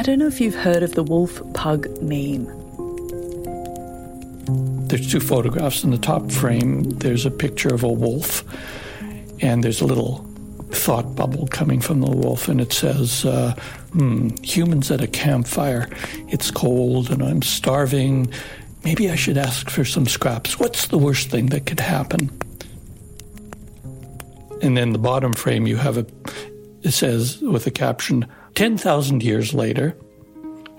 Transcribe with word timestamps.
I 0.00 0.02
don't 0.02 0.18
know 0.18 0.28
if 0.28 0.40
you've 0.40 0.54
heard 0.54 0.82
of 0.82 0.94
the 0.94 1.02
wolf 1.02 1.42
pug 1.52 1.86
meme. 2.00 2.46
There's 4.88 5.12
two 5.12 5.20
photographs 5.20 5.84
in 5.84 5.90
the 5.90 5.98
top 5.98 6.32
frame. 6.32 6.84
There's 6.84 7.26
a 7.26 7.30
picture 7.30 7.74
of 7.74 7.82
a 7.82 7.92
wolf, 7.92 8.42
and 9.42 9.62
there's 9.62 9.82
a 9.82 9.84
little 9.84 10.24
thought 10.70 11.14
bubble 11.14 11.48
coming 11.48 11.82
from 11.82 12.00
the 12.00 12.10
wolf, 12.10 12.48
and 12.48 12.62
it 12.62 12.72
says, 12.72 13.26
uh, 13.26 13.54
hmm, 13.92 14.30
Humans 14.42 14.90
at 14.90 15.02
a 15.02 15.06
campfire. 15.06 15.86
It's 16.28 16.50
cold, 16.50 17.10
and 17.10 17.22
I'm 17.22 17.42
starving. 17.42 18.32
Maybe 18.84 19.10
I 19.10 19.16
should 19.16 19.36
ask 19.36 19.68
for 19.68 19.84
some 19.84 20.06
scraps. 20.06 20.58
What's 20.58 20.86
the 20.86 20.96
worst 20.96 21.28
thing 21.28 21.48
that 21.48 21.66
could 21.66 21.80
happen? 21.80 22.30
And 24.62 24.78
then 24.78 24.92
the 24.94 24.98
bottom 24.98 25.34
frame, 25.34 25.66
you 25.66 25.76
have 25.76 25.98
a, 25.98 26.06
it 26.84 26.92
says 26.92 27.42
with 27.42 27.66
a 27.66 27.70
caption, 27.70 28.26
10,000 28.60 29.22
years 29.22 29.54
later, 29.54 29.96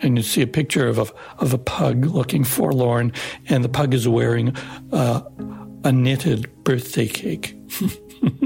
and 0.01 0.15
you 0.15 0.21
see 0.21 0.43
a 0.43 0.45
picture 0.45 0.87
of 0.87 0.99
a, 0.99 1.07
of 1.39 1.51
a 1.51 1.57
pug 1.57 2.05
looking 2.05 2.43
forlorn, 2.43 3.11
and 3.49 3.63
the 3.63 3.69
pug 3.69 3.95
is 3.95 4.07
wearing 4.07 4.55
uh, 4.91 5.21
a 5.83 5.91
knitted 5.91 6.47
birthday 6.63 7.07
cake. 7.07 7.57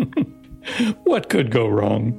what 1.03 1.27
could 1.27 1.52
go 1.52 1.67
wrong? 1.67 2.13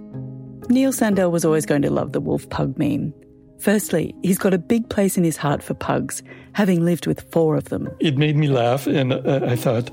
Neil 0.68 0.92
Sandell 0.92 1.30
was 1.30 1.42
always 1.42 1.64
going 1.64 1.80
to 1.80 1.90
love 1.90 2.12
the 2.12 2.20
wolf 2.20 2.46
pug 2.50 2.76
meme. 2.76 3.14
Firstly, 3.60 4.14
he's 4.22 4.36
got 4.36 4.52
a 4.52 4.58
big 4.58 4.90
place 4.90 5.16
in 5.16 5.24
his 5.24 5.38
heart 5.38 5.62
for 5.62 5.72
pugs, 5.72 6.22
having 6.52 6.84
lived 6.84 7.06
with 7.06 7.22
four 7.32 7.56
of 7.56 7.70
them. 7.70 7.88
It 7.98 8.18
made 8.18 8.36
me 8.36 8.48
laugh, 8.48 8.86
and 8.86 9.14
uh, 9.14 9.40
I 9.42 9.56
thought, 9.56 9.90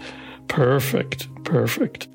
perfect, 0.49 1.29
perfect. 1.45 2.09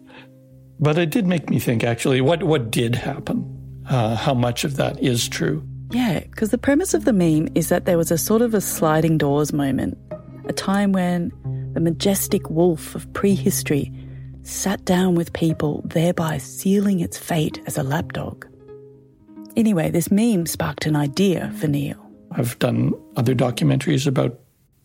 But 0.78 0.98
it 0.98 1.08
did 1.08 1.26
make 1.26 1.48
me 1.48 1.58
think, 1.58 1.82
actually, 1.82 2.20
what, 2.20 2.42
what 2.42 2.70
did 2.70 2.94
happen? 2.94 3.57
Uh, 3.88 4.14
how 4.14 4.34
much 4.34 4.64
of 4.64 4.76
that 4.76 5.02
is 5.02 5.28
true? 5.28 5.62
Yeah, 5.90 6.20
because 6.20 6.50
the 6.50 6.58
premise 6.58 6.92
of 6.92 7.04
the 7.06 7.12
meme 7.12 7.48
is 7.54 7.70
that 7.70 7.86
there 7.86 7.96
was 7.96 8.10
a 8.10 8.18
sort 8.18 8.42
of 8.42 8.52
a 8.52 8.60
sliding 8.60 9.16
doors 9.16 9.52
moment, 9.52 9.96
a 10.44 10.52
time 10.52 10.92
when 10.92 11.32
the 11.72 11.80
majestic 11.80 12.50
wolf 12.50 12.94
of 12.94 13.10
prehistory 13.14 13.90
sat 14.42 14.84
down 14.84 15.14
with 15.14 15.32
people, 15.32 15.82
thereby 15.86 16.38
sealing 16.38 17.00
its 17.00 17.16
fate 17.18 17.60
as 17.66 17.78
a 17.78 17.82
lapdog. 17.82 18.46
Anyway, 19.56 19.90
this 19.90 20.10
meme 20.10 20.46
sparked 20.46 20.86
an 20.86 20.96
idea 20.96 21.52
for 21.58 21.66
Neil. 21.66 21.98
I've 22.32 22.58
done 22.58 22.92
other 23.16 23.34
documentaries 23.34 24.06
about 24.06 24.38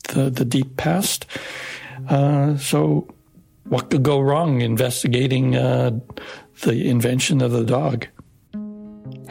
the, 0.10 0.30
the 0.30 0.46
deep 0.46 0.78
past. 0.78 1.26
Uh, 2.08 2.58
so, 2.58 3.08
what 3.66 3.90
could 3.90 4.04
go 4.04 4.20
wrong 4.20 4.62
investigating 4.62 5.56
uh, 5.56 5.92
the 6.62 6.90
invention 6.90 7.42
of 7.42 7.52
the 7.52 7.64
dog? 7.64 8.08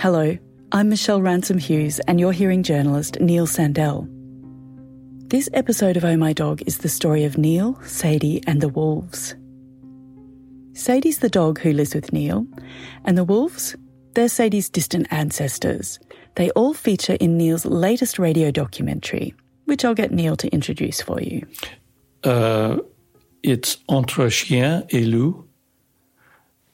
Hello, 0.03 0.37
I'm 0.73 0.89
Michelle 0.89 1.23
Ransom 1.23 1.59
Hughes, 1.59 2.01
and 2.09 2.19
you're 2.19 2.33
hearing 2.33 2.65
journalist 2.65 3.21
Neil 3.21 3.47
Sandell. 3.47 4.09
This 5.29 5.49
episode 5.53 5.97
of 5.97 6.05
Oh 6.05 6.17
My 6.17 6.33
Dog 6.33 6.61
is 6.67 6.79
the 6.79 6.89
story 6.89 7.23
of 7.23 7.39
Neil, 7.39 7.81
Sadie, 7.85 8.43
and 8.49 8.61
the 8.61 8.69
wolves. 8.69 9.37
Sadie's 10.73 11.21
the 11.21 11.29
dog 11.29 11.61
who 11.61 11.73
lives 11.73 11.95
with 11.95 12.13
Neil, 12.13 12.45
and 13.05 13.17
the 13.17 13.23
wolves, 13.23 13.77
they're 14.15 14.29
Sadie's 14.29 14.69
distant 14.69 15.07
ancestors. 15.13 16.01
They 16.35 16.51
all 16.51 16.75
feature 16.75 17.17
in 17.21 17.39
Neil's 17.39 17.65
latest 17.65 18.19
radio 18.19 18.51
documentary, 18.51 19.37
which 19.67 19.85
I'll 19.85 19.95
get 19.95 20.11
Neil 20.11 20.35
to 20.35 20.49
introduce 20.49 21.01
for 21.01 21.21
you. 21.21 21.47
Uh, 22.25 22.79
it's 23.45 23.77
Entre 23.89 24.31
Chien 24.31 24.85
et 24.91 25.05
Loup, 25.05 25.49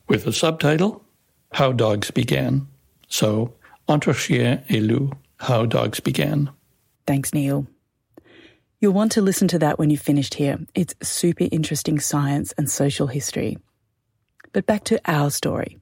with 0.09 0.27
a 0.27 0.33
subtitle 0.33 1.05
How 1.53 1.73
Dogs 1.73 2.11
Began. 2.11 2.69
So, 3.09 3.55
Entre 3.89 4.15
Chien 4.15 4.63
et 4.69 4.83
Loup, 4.83 5.17
How 5.39 5.67
Dogs 5.67 6.01
Began. 6.01 6.51
Thanks, 7.07 7.33
Neil. 7.33 7.67
You'll 8.81 8.93
want 8.93 9.13
to 9.13 9.23
listen 9.23 9.49
to 9.49 9.59
that 9.59 9.79
when 9.79 9.91
you've 9.91 10.01
finished 10.01 10.35
here. 10.35 10.59
It's 10.75 10.95
super 11.03 11.47
interesting 11.51 11.99
science 11.99 12.53
and 12.57 12.71
social 12.71 13.09
history. 13.09 13.59
But 14.53 14.67
back 14.67 14.85
to 14.85 15.01
our 15.05 15.31
story. 15.31 15.79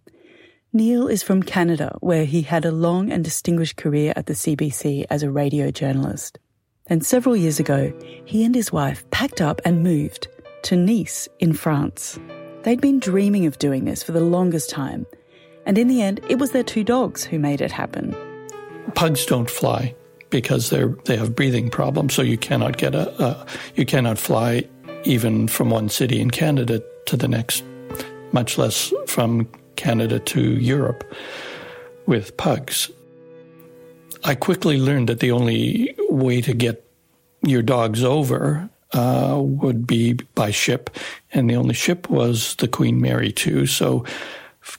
Neil 0.73 1.09
is 1.09 1.23
from 1.23 1.43
Canada, 1.43 1.97
where 2.01 2.25
he 2.25 2.43
had 2.43 2.65
a 2.65 2.73
long 2.73 3.11
and 3.11 3.25
distinguished 3.25 3.77
career 3.77 4.13
at 4.17 4.27
the 4.27 4.35
CBC 4.35 5.07
as 5.11 5.23
a 5.23 5.31
radio 5.31 5.71
journalist. 5.71 6.39
And 6.87 7.05
several 7.05 7.37
years 7.37 7.59
ago, 7.59 7.93
he 8.25 8.45
and 8.45 8.55
his 8.55 8.73
wife 8.73 9.09
packed 9.11 9.41
up 9.41 9.61
and 9.65 9.83
moved 9.83 10.29
to 10.63 10.77
Nice 10.77 11.29
in 11.39 11.53
France. 11.53 12.19
They'd 12.63 12.81
been 12.81 13.01
dreaming 13.01 13.47
of 13.47 13.59
doing 13.59 13.85
this 13.85 14.03
for 14.03 14.13
the 14.13 14.21
longest 14.21 14.71
time, 14.71 15.07
and 15.67 15.77
in 15.77 15.89
the 15.89 16.01
end, 16.01 16.21
it 16.31 16.39
was 16.39 16.53
their 16.53 16.63
two 16.63 16.85
dogs 16.85 17.25
who 17.25 17.39
made 17.39 17.61
it 17.61 17.73
happen. 17.73 18.17
Pugs 18.95 19.27
don't 19.27 19.51
fly 19.51 19.95
because 20.31 20.71
they're 20.71 20.95
they 21.05 21.17
have 21.17 21.37
breathing 21.37 21.69
problems, 21.69 22.15
so 22.15 22.23
you 22.23 22.39
cannot 22.39 22.79
get 22.79 22.95
a, 22.95 23.23
a 23.23 23.47
you 23.75 23.85
cannot 23.85 24.19
fly 24.19 24.65
even 25.05 25.49
from 25.49 25.71
one 25.71 25.89
city 25.89 26.21
in 26.21 26.31
Canada 26.31 26.83
to 27.07 27.17
the 27.17 27.29
next, 27.29 27.65
much 28.33 28.59
less 28.59 28.93
from 29.07 29.49
Canada 29.77 30.19
to 30.21 30.41
Europe 30.41 31.05
with 32.07 32.37
pugs. 32.37 32.91
I 34.25 34.35
quickly 34.35 34.79
learned 34.79 35.09
that 35.09 35.21
the 35.21 35.31
only 35.31 35.95
way 36.09 36.41
to 36.41 36.55
get 36.55 36.85
your 37.43 37.63
dogs 37.63 38.03
over 38.03 38.69
uh, 38.93 39.41
would 39.41 39.87
be 39.87 40.15
by 40.35 40.51
ship, 40.51 40.91
and 41.33 41.51
the 41.51 41.57
only 41.57 41.75
ship 41.75 42.09
was 42.09 42.55
the 42.57 42.69
Queen 42.69 43.01
Mary 43.01 43.33
2. 43.33 43.67
So 43.67 44.05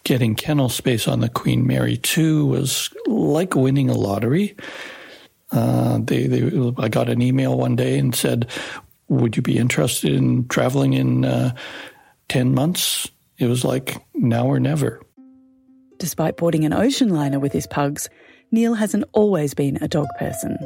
getting 0.03 0.35
kennel 0.35 0.69
space 0.69 1.07
on 1.07 1.19
the 1.19 1.29
Queen 1.29 1.65
Mary 1.65 1.97
2 1.97 2.45
was 2.45 2.89
like 3.05 3.55
winning 3.55 3.89
a 3.89 3.93
lottery. 3.93 4.55
Uh, 5.51 5.99
they, 6.01 6.27
they, 6.27 6.73
I 6.77 6.89
got 6.89 7.09
an 7.09 7.21
email 7.21 7.57
one 7.57 7.75
day 7.75 7.97
and 7.97 8.13
said, 8.13 8.49
Would 9.07 9.35
you 9.35 9.41
be 9.41 9.57
interested 9.57 10.13
in 10.13 10.47
traveling 10.47 10.93
in 10.93 11.25
uh, 11.25 11.55
10 12.29 12.53
months? 12.53 13.09
It 13.37 13.47
was 13.47 13.63
like 13.63 13.97
now 14.13 14.47
or 14.47 14.59
never. 14.59 15.01
Despite 15.99 16.37
boarding 16.37 16.65
an 16.65 16.73
ocean 16.73 17.09
liner 17.09 17.39
with 17.39 17.53
his 17.53 17.67
pugs, 17.67 18.09
Neil 18.51 18.73
hasn't 18.73 19.05
always 19.13 19.53
been 19.53 19.77
a 19.81 19.87
dog 19.87 20.07
person. 20.17 20.57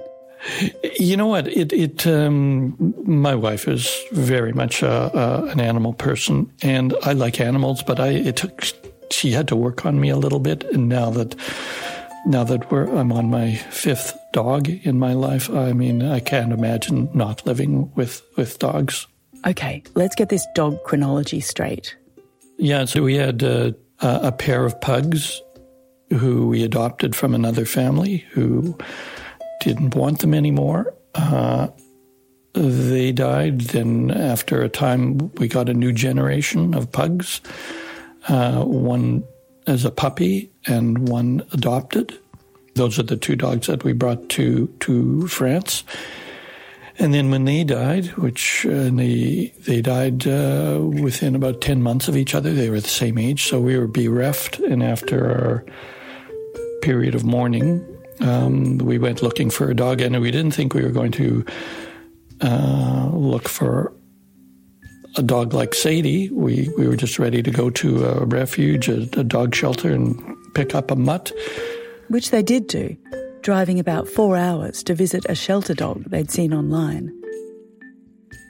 You 1.00 1.18
know 1.18 1.28
what? 1.28 1.48
It 1.48 1.72
it 1.72 2.08
um, 2.08 2.96
my 3.06 3.36
wife 3.36 3.68
is 3.68 3.96
very 4.12 4.54
much 4.54 4.82
a, 4.82 4.90
a, 4.90 5.46
an 5.46 5.60
animal 5.60 5.94
person, 5.94 6.52
and 6.64 6.96
I 7.04 7.14
like 7.14 7.40
animals, 7.40 7.84
but 7.84 8.00
I 8.00 8.10
it 8.10 8.38
took 8.38 8.66
she 9.12 9.32
had 9.32 9.48
to 9.50 9.56
work 9.56 9.86
on 9.86 10.00
me 10.00 10.10
a 10.10 10.18
little 10.18 10.40
bit, 10.40 10.64
and 10.72 10.90
now 10.90 11.10
that 11.12 11.36
now 12.26 12.44
that 12.44 12.72
we're 12.72 12.88
I'm 12.96 13.12
on 13.12 13.30
my 13.30 13.56
fifth 13.56 14.18
dog 14.34 14.70
in 14.70 15.00
my 15.00 15.14
life, 15.14 15.50
I 15.50 15.74
mean 15.74 16.02
I 16.04 16.20
can't 16.20 16.54
imagine 16.54 17.10
not 17.14 17.46
living 17.46 17.92
with 17.96 18.22
with 18.38 18.60
dogs. 18.60 19.08
Okay, 19.46 19.84
let's 19.96 20.16
get 20.16 20.30
this 20.30 20.46
dog 20.54 20.84
chronology 20.84 21.40
straight. 21.40 21.96
Yeah, 22.58 22.86
so 22.86 23.02
we 23.02 23.16
had 23.16 23.44
uh, 23.44 23.72
a 24.00 24.32
pair 24.32 24.66
of 24.66 24.80
pugs 24.82 25.42
who 26.12 26.48
we 26.48 26.64
adopted 26.64 27.16
from 27.16 27.34
another 27.34 27.66
family 27.66 28.18
who 28.32 28.78
didn't 29.62 29.96
want 29.96 30.20
them 30.20 30.34
anymore. 30.34 30.94
Uh, 31.16 31.70
they 32.54 33.12
died. 33.12 33.62
Then, 33.62 34.12
after 34.12 34.62
a 34.62 34.70
time, 34.70 35.32
we 35.36 35.48
got 35.48 35.70
a 35.70 35.74
new 35.74 35.92
generation 35.94 36.74
of 36.74 36.92
pugs. 36.92 37.42
Uh, 38.28 38.64
one 38.64 39.24
as 39.68 39.86
a 39.86 39.92
puppy 39.92 40.52
and 40.68 41.10
one 41.10 41.44
adopted. 41.54 42.18
Those 42.76 43.00
are 43.00 43.04
the 43.04 43.18
two 43.18 43.36
dogs 43.36 43.68
that 43.68 43.84
we 43.84 43.94
brought 43.94 44.30
to 44.30 44.68
to 44.82 45.28
France. 45.28 45.84
And 47.00 47.14
then 47.14 47.32
when 47.32 47.46
they 47.46 47.64
died, 47.64 48.08
which 48.18 48.66
uh, 48.66 48.90
they 48.92 49.54
they 49.66 49.82
died 49.82 50.28
uh, 50.28 50.80
within 50.82 51.36
about 51.36 51.62
ten 51.62 51.82
months 51.82 52.08
of 52.08 52.16
each 52.16 52.36
other, 52.36 52.54
they 52.54 52.70
were 52.70 52.80
the 52.80 52.88
same 52.88 53.18
age, 53.18 53.48
so 53.48 53.60
we 53.60 53.78
were 53.78 53.88
bereft. 53.88 54.60
And 54.60 54.84
after 54.84 55.26
our 55.26 55.66
period 56.82 57.16
of 57.16 57.24
mourning, 57.24 57.84
um, 58.20 58.78
we 58.78 58.98
went 59.00 59.22
looking 59.22 59.50
for 59.50 59.70
a 59.70 59.76
dog, 59.76 60.02
and 60.02 60.20
we 60.22 60.32
didn't 60.32 60.52
think 60.52 60.74
we 60.74 60.84
were 60.84 60.92
going 60.92 61.12
to 61.14 61.44
uh, 62.42 63.10
look 63.14 63.50
for 63.50 63.94
a 65.18 65.24
dog 65.24 65.54
like 65.54 65.74
Sadie. 65.74 66.30
We 66.30 66.70
we 66.78 66.88
were 66.88 66.96
just 66.96 67.20
ready 67.20 67.44
to 67.44 67.52
go 67.52 67.70
to 67.70 68.06
a 68.06 68.26
refuge, 68.26 68.88
a, 68.90 69.02
a 69.20 69.24
dog 69.24 69.56
shelter, 69.56 69.92
and 69.92 70.20
pick 70.54 70.76
up 70.76 70.92
a 70.92 70.96
mutt, 70.96 71.32
which 72.10 72.32
they 72.32 72.44
did 72.44 72.68
do 72.68 72.96
driving 73.42 73.80
about 73.80 74.08
four 74.08 74.38
hours 74.38 74.84
to 74.84 74.94
visit 74.94 75.26
a 75.28 75.36
shelter 75.36 75.74
dog 75.74 76.04
they'd 76.06 76.32
seen 76.32 76.54
online. 76.54 77.12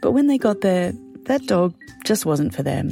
But 0.01 0.11
when 0.11 0.27
they 0.27 0.37
got 0.37 0.61
there, 0.61 0.93
that 1.25 1.45
dog 1.45 1.73
just 2.03 2.25
wasn't 2.25 2.53
for 2.53 2.63
them. 2.63 2.91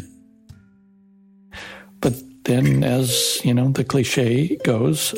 But 2.01 2.13
then, 2.43 2.83
as 2.83 3.43
you 3.43 3.53
know, 3.53 3.69
the 3.69 3.83
cliche 3.83 4.55
goes, 4.63 5.13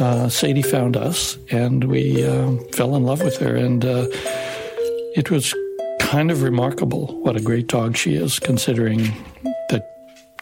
uh, 0.00 0.28
Sadie 0.28 0.62
found 0.62 0.96
us, 0.96 1.36
and 1.50 1.84
we 1.84 2.24
uh, 2.24 2.56
fell 2.72 2.96
in 2.96 3.04
love 3.04 3.22
with 3.22 3.36
her, 3.38 3.54
and 3.54 3.84
uh, 3.84 4.06
it 5.14 5.30
was 5.30 5.54
kind 6.02 6.30
of 6.30 6.42
remarkable 6.42 7.06
what 7.22 7.36
a 7.36 7.40
great 7.40 7.68
dog 7.68 7.96
she 7.96 8.14
is, 8.14 8.38
considering 8.38 8.98
that 9.70 9.88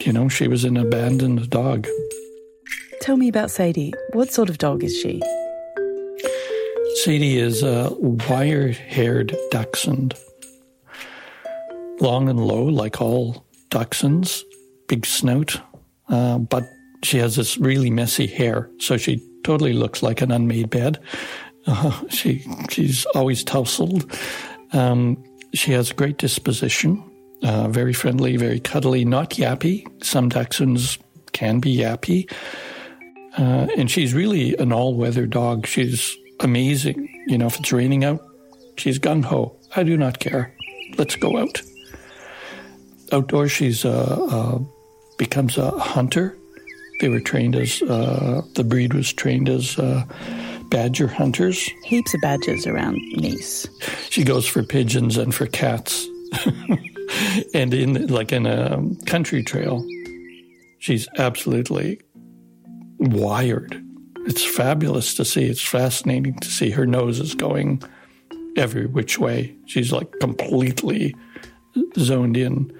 you 0.00 0.12
know 0.12 0.28
she 0.28 0.48
was 0.48 0.64
an 0.64 0.76
abandoned 0.76 1.48
dog. 1.50 1.86
Tell 3.00 3.16
me 3.16 3.28
about 3.28 3.50
Sadie. 3.50 3.92
What 4.12 4.32
sort 4.32 4.50
of 4.50 4.58
dog 4.58 4.82
is 4.82 4.98
she? 4.98 5.22
Sadie 6.96 7.38
is 7.38 7.62
a 7.62 7.90
wire 7.98 8.72
haired 8.72 9.36
dachshund. 9.50 10.14
Long 12.00 12.28
and 12.28 12.44
low, 12.44 12.64
like 12.64 13.00
all 13.00 13.44
dachshunds, 13.70 14.42
big 14.88 15.06
snout, 15.06 15.60
uh, 16.08 16.38
but 16.38 16.64
she 17.04 17.18
has 17.18 17.36
this 17.36 17.58
really 17.58 17.90
messy 17.90 18.26
hair, 18.26 18.70
so 18.78 18.96
she 18.96 19.22
totally 19.44 19.72
looks 19.72 20.02
like 20.02 20.20
an 20.20 20.32
unmade 20.32 20.70
bed. 20.70 20.98
Uh, 21.66 22.00
she 22.08 22.44
she's 22.70 23.04
always 23.14 23.44
tousled. 23.44 24.10
Um, 24.72 25.22
she 25.54 25.72
has 25.72 25.90
a 25.90 25.94
great 25.94 26.18
disposition, 26.18 27.02
uh, 27.42 27.68
very 27.68 27.92
friendly, 27.92 28.36
very 28.36 28.60
cuddly, 28.60 29.04
not 29.04 29.30
yappy. 29.30 29.86
Some 30.04 30.30
dachshunds 30.30 30.98
can 31.32 31.60
be 31.60 31.76
yappy. 31.76 32.30
Uh, 33.38 33.68
and 33.76 33.90
she's 33.90 34.14
really 34.14 34.56
an 34.56 34.72
all 34.72 34.94
weather 34.94 35.26
dog. 35.26 35.66
She's 35.66 36.16
amazing. 36.40 37.08
You 37.26 37.38
know, 37.38 37.46
if 37.46 37.58
it's 37.58 37.72
raining 37.72 38.04
out, 38.04 38.20
she's 38.76 38.98
gung 38.98 39.24
ho. 39.24 39.56
I 39.76 39.82
do 39.82 39.96
not 39.96 40.18
care. 40.18 40.54
Let's 40.98 41.16
go 41.16 41.36
out. 41.36 41.62
Outdoors, 43.12 43.52
she's 43.52 43.84
uh, 43.84 44.26
uh, 44.30 44.58
becomes 45.18 45.58
a 45.58 45.70
hunter. 45.70 46.36
They 47.00 47.08
were 47.08 47.20
trained 47.20 47.56
as 47.56 47.82
uh, 47.82 48.42
the 48.54 48.64
breed 48.64 48.94
was 48.94 49.12
trained 49.12 49.48
as 49.48 49.78
badger 50.70 51.08
hunters. 51.08 51.68
Heaps 51.84 52.14
of 52.14 52.20
badgers 52.20 52.66
around 52.66 52.98
Nice. 53.12 53.68
She 54.08 54.24
goes 54.24 54.46
for 54.46 54.62
pigeons 54.62 55.16
and 55.16 55.34
for 55.34 55.46
cats. 55.46 56.06
and 57.54 57.74
in 57.74 58.06
like 58.06 58.32
in 58.32 58.46
a 58.46 58.82
country 59.06 59.42
trail, 59.42 59.84
she's 60.78 61.08
absolutely 61.18 62.00
wired. 62.98 63.82
It's 64.26 64.44
fabulous 64.44 65.14
to 65.14 65.24
see. 65.24 65.46
It's 65.46 65.62
fascinating 65.62 66.38
to 66.38 66.48
see. 66.48 66.70
Her 66.70 66.86
nose 66.86 67.18
is 67.18 67.34
going 67.34 67.82
every 68.56 68.86
which 68.86 69.18
way. 69.18 69.56
She's 69.66 69.92
like 69.92 70.10
completely 70.20 71.14
zoned 71.98 72.36
in. 72.36 72.72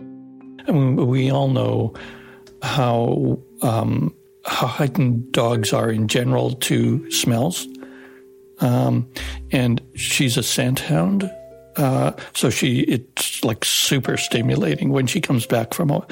I 0.00 0.72
mean, 0.72 0.96
we 1.06 1.30
all 1.30 1.48
know 1.48 1.94
how 2.62 3.38
um, 3.62 4.14
how 4.14 4.14
heightened 4.48 5.32
dogs 5.32 5.72
are 5.72 5.90
in 5.90 6.08
general 6.08 6.52
to 6.54 7.10
smells. 7.10 7.66
Um, 8.60 9.08
and 9.52 9.80
she's 9.94 10.36
a 10.36 10.42
scent 10.42 10.80
hound. 10.80 11.30
Uh, 11.76 12.12
so 12.34 12.50
she, 12.50 12.80
it's 12.80 13.44
like 13.44 13.64
super 13.64 14.16
stimulating 14.16 14.90
when 14.90 15.06
she 15.06 15.20
comes 15.20 15.46
back 15.46 15.74
from 15.74 15.90
a, 15.90 16.04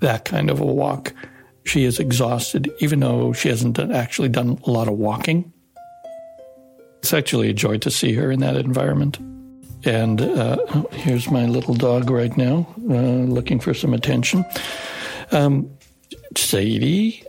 that 0.00 0.24
kind 0.24 0.50
of 0.50 0.60
a 0.60 0.66
walk. 0.66 1.12
She 1.64 1.84
is 1.84 2.00
exhausted, 2.00 2.72
even 2.80 3.00
though 3.00 3.32
she 3.32 3.48
hasn't 3.48 3.76
done, 3.76 3.92
actually 3.92 4.30
done 4.30 4.58
a 4.66 4.70
lot 4.70 4.88
of 4.88 4.94
walking. 4.94 5.52
It's 6.98 7.12
actually 7.12 7.50
a 7.50 7.54
joy 7.54 7.78
to 7.78 7.90
see 7.90 8.14
her 8.14 8.32
in 8.32 8.40
that 8.40 8.56
environment. 8.56 9.18
And 9.84 10.20
uh, 10.20 10.56
here's 10.92 11.30
my 11.30 11.46
little 11.46 11.74
dog 11.74 12.10
right 12.10 12.36
now, 12.36 12.66
uh, 12.88 13.24
looking 13.32 13.60
for 13.60 13.74
some 13.74 13.94
attention. 13.94 14.44
Um, 15.30 15.70
Sadie. 16.36 17.24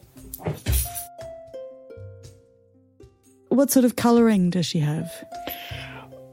What 3.50 3.70
sort 3.70 3.86
of 3.86 3.96
colouring 3.96 4.50
does 4.50 4.66
she 4.66 4.80
have? 4.80 5.12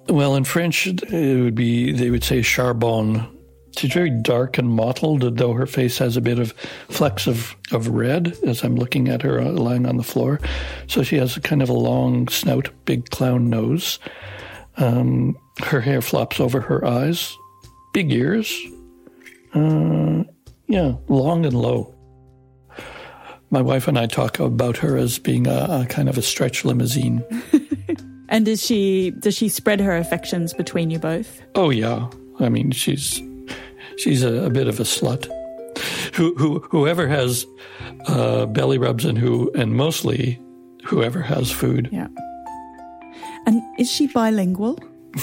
Well, 0.09 0.35
in 0.37 0.45
French, 0.45 0.87
it 0.87 1.43
would 1.43 1.55
be, 1.55 1.93
they 1.93 2.11
would 2.11 2.25
say 2.25 2.41
charbon. 2.41 3.29
She's 3.77 3.93
very 3.93 4.11
dark 4.11 4.59
and 4.59 4.69
mottled, 4.69 5.37
though 5.37 5.53
her 5.53 5.67
face 5.67 5.99
has 5.99 6.17
a 6.17 6.21
bit 6.21 6.39
of 6.39 6.53
flecks 6.89 7.27
of, 7.27 7.55
of 7.73 7.89
red 7.89 8.37
as 8.45 8.65
I'm 8.65 8.75
looking 8.77 9.09
at 9.09 9.23
her 9.23 9.41
uh, 9.41 9.51
lying 9.53 9.87
on 9.87 9.97
the 9.97 10.03
floor. 10.03 10.41
So 10.87 11.03
she 11.03 11.17
has 11.17 11.37
a 11.37 11.41
kind 11.41 11.63
of 11.63 11.69
a 11.69 11.75
long 11.75 12.27
snout, 12.29 12.71
big 12.87 13.11
clown 13.11 13.49
nose. 13.49 13.99
Um, 14.79 15.37
her 15.63 15.81
hair 15.81 16.01
flops 16.01 16.41
over 16.41 16.61
her 16.61 16.85
eyes, 16.85 17.37
big 17.93 18.11
ears. 18.13 18.53
Uh, 19.55 20.25
yeah, 20.67 20.95
long 21.09 21.45
and 21.45 21.55
low. 21.55 21.95
My 23.51 23.61
wife 23.61 23.89
and 23.89 23.99
I 23.99 24.07
talk 24.07 24.39
about 24.39 24.77
her 24.79 24.97
as 24.97 25.19
being 25.19 25.47
a, 25.47 25.83
a 25.83 25.87
kind 25.89 26.09
of 26.09 26.17
a 26.17 26.23
stretch 26.23 26.65
limousine. 26.65 27.25
and 28.29 28.45
does 28.45 28.65
she 28.65 29.11
does 29.11 29.35
she 29.35 29.49
spread 29.49 29.81
her 29.81 29.97
affections 29.97 30.55
between 30.55 30.91
you 30.91 30.99
both? 30.99 31.43
Oh 31.57 31.71
yeah, 31.71 32.09
I 32.39 32.49
mean 32.49 32.71
she's 32.71 33.21
she's 33.99 34.23
a, 34.23 34.45
a 34.45 34.51
bit 34.51 34.69
of 34.69 34.79
a 34.79 34.85
slut. 34.85 35.29
Who, 36.15 36.35
who 36.37 36.61
whoever 36.71 37.09
has 37.09 37.47
uh, 38.07 38.47
belly 38.47 38.79
rubs 38.79 39.05
and 39.05 39.19
who 39.19 39.51
and 39.55 39.75
mostly 39.75 40.41
whoever 40.85 41.21
has 41.21 41.51
food. 41.51 41.89
Yeah. 41.91 42.09
And 43.47 43.63
is 43.79 43.91
she 43.91 44.07
bilingual? 44.07 44.79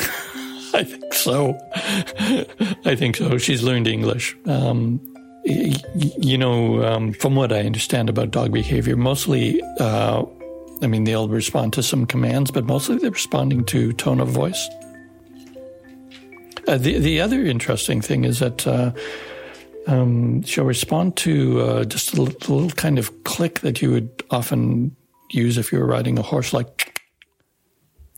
I 0.73 0.83
think 0.83 1.13
so. 1.13 1.57
I 2.85 2.95
think 2.95 3.15
so. 3.15 3.37
She's 3.37 3.63
learned 3.63 3.87
English. 3.87 4.35
Um, 4.45 4.99
you 5.47 6.37
know, 6.37 6.83
um, 6.83 7.13
from 7.13 7.35
what 7.35 7.53
I 7.53 7.59
understand 7.61 8.09
about 8.09 8.31
dog 8.31 8.51
behavior, 8.51 8.97
mostly, 8.97 9.61
uh, 9.79 10.25
I 10.81 10.87
mean, 10.87 11.05
they'll 11.05 11.29
respond 11.29 11.73
to 11.73 11.83
some 11.83 12.05
commands, 12.05 12.51
but 12.51 12.65
mostly 12.65 12.97
they're 12.97 13.11
responding 13.11 13.63
to 13.65 13.93
tone 13.93 14.19
of 14.19 14.27
voice. 14.27 14.67
Uh, 16.67 16.77
the 16.77 16.99
the 16.99 17.21
other 17.21 17.45
interesting 17.45 18.01
thing 18.01 18.25
is 18.25 18.39
that 18.39 18.67
uh, 18.67 18.91
um, 19.87 20.43
she'll 20.43 20.65
respond 20.65 21.15
to 21.17 21.61
uh, 21.61 21.83
just 21.85 22.13
a 22.13 22.21
little, 22.21 22.35
a 22.35 22.47
little, 22.53 22.75
kind 22.75 22.99
of 22.99 23.23
click 23.23 23.61
that 23.61 23.81
you 23.81 23.91
would 23.91 24.23
often 24.31 24.93
use 25.31 25.57
if 25.57 25.71
you 25.71 25.79
were 25.79 25.87
riding 25.87 26.19
a 26.19 26.21
horse, 26.21 26.51
like 26.51 27.01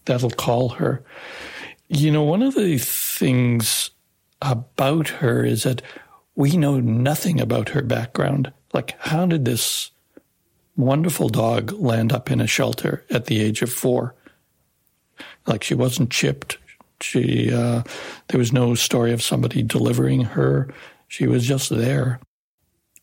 that'll 0.06 0.32
call 0.32 0.70
her. 0.70 1.04
You 1.90 2.12
know, 2.12 2.24
one 2.24 2.42
of 2.42 2.56
the 2.56 2.80
things 2.80 3.92
about 4.42 5.10
her 5.10 5.44
is 5.44 5.64
that 5.64 5.84
we 6.40 6.56
know 6.56 6.80
nothing 6.80 7.42
about 7.42 7.68
her 7.68 7.82
background. 7.82 8.54
Like, 8.72 8.98
how 9.00 9.26
did 9.26 9.44
this 9.44 9.92
wonderful 10.78 11.28
dog 11.28 11.74
land 11.74 12.14
up 12.14 12.32
in 12.32 12.40
a 12.40 12.48
shelter 12.48 13.04
at 13.10 13.26
the 13.26 13.42
age 13.42 13.62
of 13.62 13.70
four? 13.70 14.16
Like, 15.46 15.66
she 15.66 15.76
wasn't 15.76 16.12
chipped. 16.12 16.58
She, 17.02 17.52
uh, 17.52 17.84
there 18.30 18.38
was 18.38 18.54
no 18.54 18.74
story 18.74 19.12
of 19.12 19.22
somebody 19.22 19.64
delivering 19.64 20.22
her. 20.22 20.74
She 21.10 21.28
was 21.28 21.46
just 21.46 21.72
there. 21.72 22.22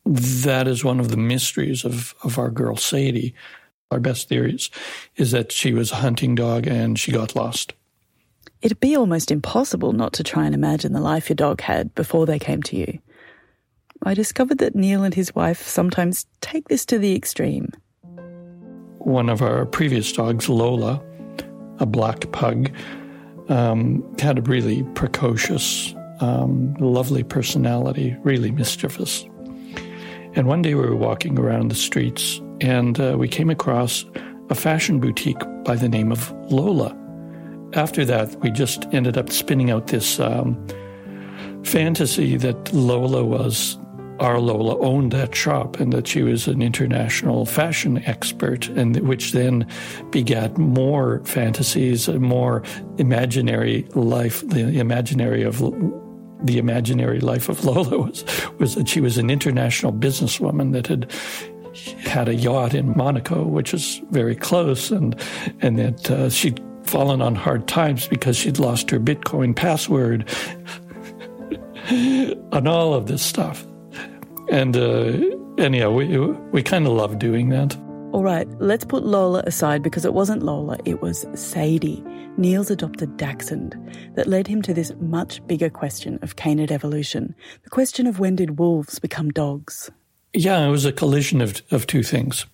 That 0.07 0.67
is 0.67 0.83
one 0.83 0.99
of 0.99 1.11
the 1.11 1.19
mysteries 1.19 1.85
of, 1.85 2.15
of 2.25 2.39
our 2.39 2.49
girl 2.49 2.77
Sadie. 2.77 3.35
Our 3.91 4.01
best 4.01 4.31
theories 4.31 4.71
is 5.17 5.33
that 5.33 5.53
she 5.53 5.75
was 5.75 5.93
a 5.93 5.97
hunting 5.97 6.37
dog 6.37 6.67
and 6.67 6.99
she 6.99 7.13
got 7.13 7.37
lost. 7.37 7.75
It'd 8.63 8.81
be 8.81 8.97
almost 8.97 9.31
impossible 9.31 9.93
not 9.93 10.15
to 10.15 10.25
try 10.25 10.47
and 10.47 10.55
imagine 10.55 10.95
the 10.95 11.01
life 11.01 11.29
your 11.29 11.37
dog 11.37 11.61
had 11.61 11.95
before 11.95 12.25
they 12.25 12.39
came 12.39 12.63
to 12.63 12.77
you. 12.77 12.99
I 14.03 14.15
discovered 14.15 14.59
that 14.59 14.75
Neil 14.75 15.03
and 15.03 15.15
his 15.15 15.35
wife 15.35 15.63
sometimes 15.63 16.27
take 16.41 16.69
this 16.69 16.85
to 16.87 16.99
the 16.99 17.15
extreme. 17.15 17.71
One 18.99 19.29
of 19.29 19.43
our 19.43 19.67
previous 19.67 20.13
dogs, 20.13 20.49
Lola, 20.49 21.03
a 21.79 21.87
black 21.87 22.31
pug, 22.33 22.71
um, 23.49 24.05
had 24.19 24.39
a 24.39 24.43
really 24.43 24.83
precocious, 24.95 25.95
um, 26.21 26.75
lovely 26.75 27.23
personality, 27.23 28.17
really 28.23 28.51
mischievous. 28.51 29.25
And 30.35 30.47
one 30.47 30.63
day 30.63 30.75
we 30.75 30.83
were 30.83 30.97
walking 30.97 31.39
around 31.39 31.71
the 31.71 31.77
streets 31.77 32.41
and 32.61 32.99
uh, 33.01 33.17
we 33.19 33.29
came 33.29 33.51
across 33.51 34.05
a 34.51 34.55
fashion 34.55 35.01
boutique 35.01 35.43
by 35.65 35.77
the 35.77 35.89
name 35.89 36.13
of 36.13 36.33
Lola. 36.51 36.97
After 37.73 38.05
that, 38.05 38.35
we 38.41 38.51
just 38.51 38.87
ended 38.93 39.17
up 39.19 39.31
spinning 39.31 39.71
out 39.71 39.89
this 39.89 40.21
um, 40.21 40.57
fantasy 41.65 42.37
that 42.37 42.73
Lola 42.73 43.25
was 43.25 43.79
our 44.21 44.41
Lola 44.41 44.79
owned 44.79 45.13
that 45.13 45.35
shop 45.35 45.79
and 45.79 45.93
that 45.93 46.07
she 46.07 46.23
was 46.23 46.47
an 46.47 46.63
international 46.63 47.47
fashion 47.47 48.03
expert, 48.05 48.69
and 48.69 48.97
which 49.07 49.33
then 49.33 49.67
begat 50.11 50.57
more 50.57 51.23
fantasies, 51.25 52.09
more 52.09 52.63
imaginary 52.99 53.87
life. 53.95 54.47
The 54.49 54.79
imaginary 54.79 55.43
of 55.43 55.59
the 56.43 56.59
imaginary 56.59 57.21
life 57.21 57.49
of 57.49 57.65
Lola 57.65 57.99
was 57.99 58.25
was 58.59 58.75
that 58.75 58.89
she 58.89 59.01
was 59.01 59.19
an 59.19 59.31
international 59.31 59.93
businesswoman 59.93 60.73
that 60.73 60.87
had 60.87 61.11
had 61.99 62.29
a 62.29 62.35
yacht 62.35 62.75
in 62.75 62.97
Monaco, 62.97 63.45
which 63.45 63.75
is 63.75 64.01
very 64.11 64.35
close, 64.35 64.91
and 64.91 65.15
and 65.61 65.79
that 65.79 66.11
uh, 66.11 66.31
she'd 66.31 66.63
fallen 66.85 67.21
on 67.21 67.35
hard 67.35 67.67
times 67.67 68.07
because 68.07 68.37
she'd 68.37 68.59
lost 68.59 68.91
her 68.91 69.01
Bitcoin 69.01 69.55
password, 69.55 70.29
and 71.89 72.69
all 72.69 72.95
of 72.95 73.07
this 73.07 73.23
stuff. 73.23 73.67
And 74.51 74.77
uh, 74.77 75.13
anyhow, 75.59 75.91
we 75.91 76.19
we 76.19 76.63
kind 76.63 76.87
of 76.87 76.93
love 76.93 77.19
doing 77.19 77.49
that. 77.51 77.77
All 78.13 78.23
right, 78.23 78.49
let's 78.61 78.85
put 78.85 79.05
Lola 79.05 79.43
aside 79.47 79.83
because 79.83 80.05
it 80.05 80.15
wasn't 80.15 80.43
Lola, 80.43 80.79
it 80.85 81.03
was 81.03 81.27
Sadie, 81.35 82.03
Neil's 82.39 82.71
adopted 82.71 83.17
dachshund, 83.17 83.75
that 84.15 84.27
led 84.27 84.47
him 84.47 84.63
to 84.63 84.73
this 84.73 84.93
much 85.01 85.47
bigger 85.47 85.69
question 85.69 86.19
of 86.23 86.37
canid 86.37 86.73
evolution 86.73 87.35
the 87.65 87.71
question 87.71 88.07
of 88.07 88.19
when 88.19 88.37
did 88.37 88.59
wolves 88.59 88.99
become 88.99 89.31
dogs? 89.31 89.91
Yeah, 90.33 90.67
it 90.67 90.71
was 90.71 90.85
a 90.85 90.93
collision 90.93 91.41
of, 91.41 91.61
of 91.71 91.87
two 91.87 92.03
things. 92.03 92.47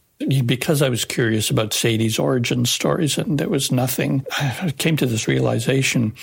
Because 0.44 0.82
I 0.82 0.88
was 0.88 1.04
curious 1.04 1.50
about 1.50 1.72
Sadie's 1.72 2.18
origin 2.18 2.64
stories 2.64 3.18
and 3.18 3.38
there 3.38 3.48
was 3.48 3.72
nothing, 3.72 4.24
I 4.38 4.72
came 4.78 4.96
to 4.98 5.06
this 5.06 5.28
realization 5.28 6.14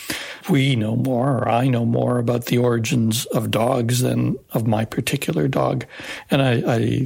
we 0.49 0.75
know 0.75 0.95
more, 0.95 1.37
or 1.37 1.49
I 1.49 1.67
know 1.67 1.85
more 1.85 2.19
about 2.19 2.45
the 2.45 2.57
origins 2.57 3.25
of 3.27 3.51
dogs 3.51 4.01
than 4.01 4.37
of 4.51 4.67
my 4.67 4.85
particular 4.85 5.47
dog. 5.47 5.85
And 6.29 6.41
I, 6.41 6.63
I 6.65 7.05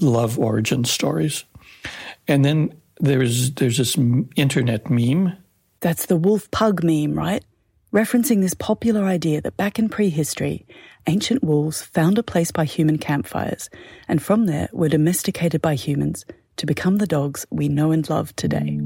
love 0.00 0.38
origin 0.38 0.84
stories. 0.84 1.44
And 2.28 2.44
then 2.44 2.74
there's, 3.00 3.52
there's 3.52 3.78
this 3.78 3.96
internet 4.36 4.90
meme. 4.90 5.36
That's 5.80 6.06
the 6.06 6.16
wolf 6.16 6.50
pug 6.50 6.84
meme, 6.84 7.14
right? 7.14 7.44
Referencing 7.92 8.40
this 8.40 8.54
popular 8.54 9.04
idea 9.04 9.40
that 9.42 9.56
back 9.56 9.78
in 9.78 9.88
prehistory, 9.88 10.64
ancient 11.06 11.42
wolves 11.42 11.82
found 11.82 12.18
a 12.18 12.22
place 12.22 12.50
by 12.50 12.64
human 12.64 12.98
campfires, 12.98 13.68
and 14.08 14.22
from 14.22 14.46
there 14.46 14.68
were 14.72 14.88
domesticated 14.88 15.60
by 15.60 15.74
humans 15.74 16.24
to 16.56 16.66
become 16.66 16.98
the 16.98 17.06
dogs 17.06 17.46
we 17.50 17.68
know 17.68 17.92
and 17.92 18.08
love 18.08 18.34
today. 18.36 18.78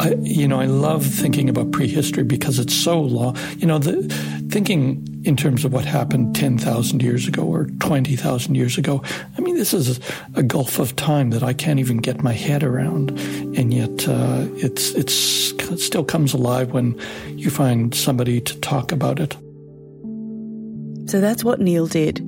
I, 0.00 0.14
you 0.20 0.46
know, 0.46 0.60
I 0.60 0.66
love 0.66 1.04
thinking 1.04 1.48
about 1.48 1.72
prehistory 1.72 2.22
because 2.22 2.58
it's 2.58 2.74
so 2.74 3.00
long. 3.00 3.36
You 3.58 3.66
know, 3.66 3.78
the, 3.78 4.02
thinking 4.50 5.06
in 5.24 5.36
terms 5.36 5.64
of 5.64 5.72
what 5.72 5.84
happened 5.84 6.34
10,000 6.36 7.02
years 7.02 7.26
ago 7.26 7.42
or 7.42 7.66
20,000 7.80 8.54
years 8.54 8.78
ago, 8.78 9.02
I 9.36 9.40
mean, 9.40 9.56
this 9.56 9.74
is 9.74 9.98
a 10.34 10.42
gulf 10.42 10.78
of 10.78 10.96
time 10.96 11.30
that 11.30 11.42
I 11.42 11.52
can't 11.52 11.80
even 11.80 11.98
get 11.98 12.22
my 12.22 12.32
head 12.32 12.62
around. 12.62 13.10
And 13.56 13.72
yet 13.72 14.08
uh, 14.08 14.46
it's, 14.56 14.92
it's, 14.92 15.52
it 15.52 15.80
still 15.80 16.04
comes 16.04 16.32
alive 16.32 16.72
when 16.72 16.98
you 17.30 17.50
find 17.50 17.94
somebody 17.94 18.40
to 18.40 18.60
talk 18.60 18.92
about 18.92 19.18
it. 19.18 19.36
So 21.10 21.20
that's 21.20 21.44
what 21.44 21.60
Neil 21.60 21.86
did. 21.86 22.18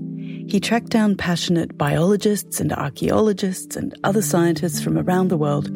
He 0.48 0.60
tracked 0.60 0.88
down 0.88 1.16
passionate 1.16 1.76
biologists 1.76 2.58
and 2.58 2.72
archaeologists 2.72 3.76
and 3.76 3.94
other 4.02 4.22
scientists 4.22 4.82
from 4.82 4.96
around 4.96 5.28
the 5.28 5.36
world 5.36 5.70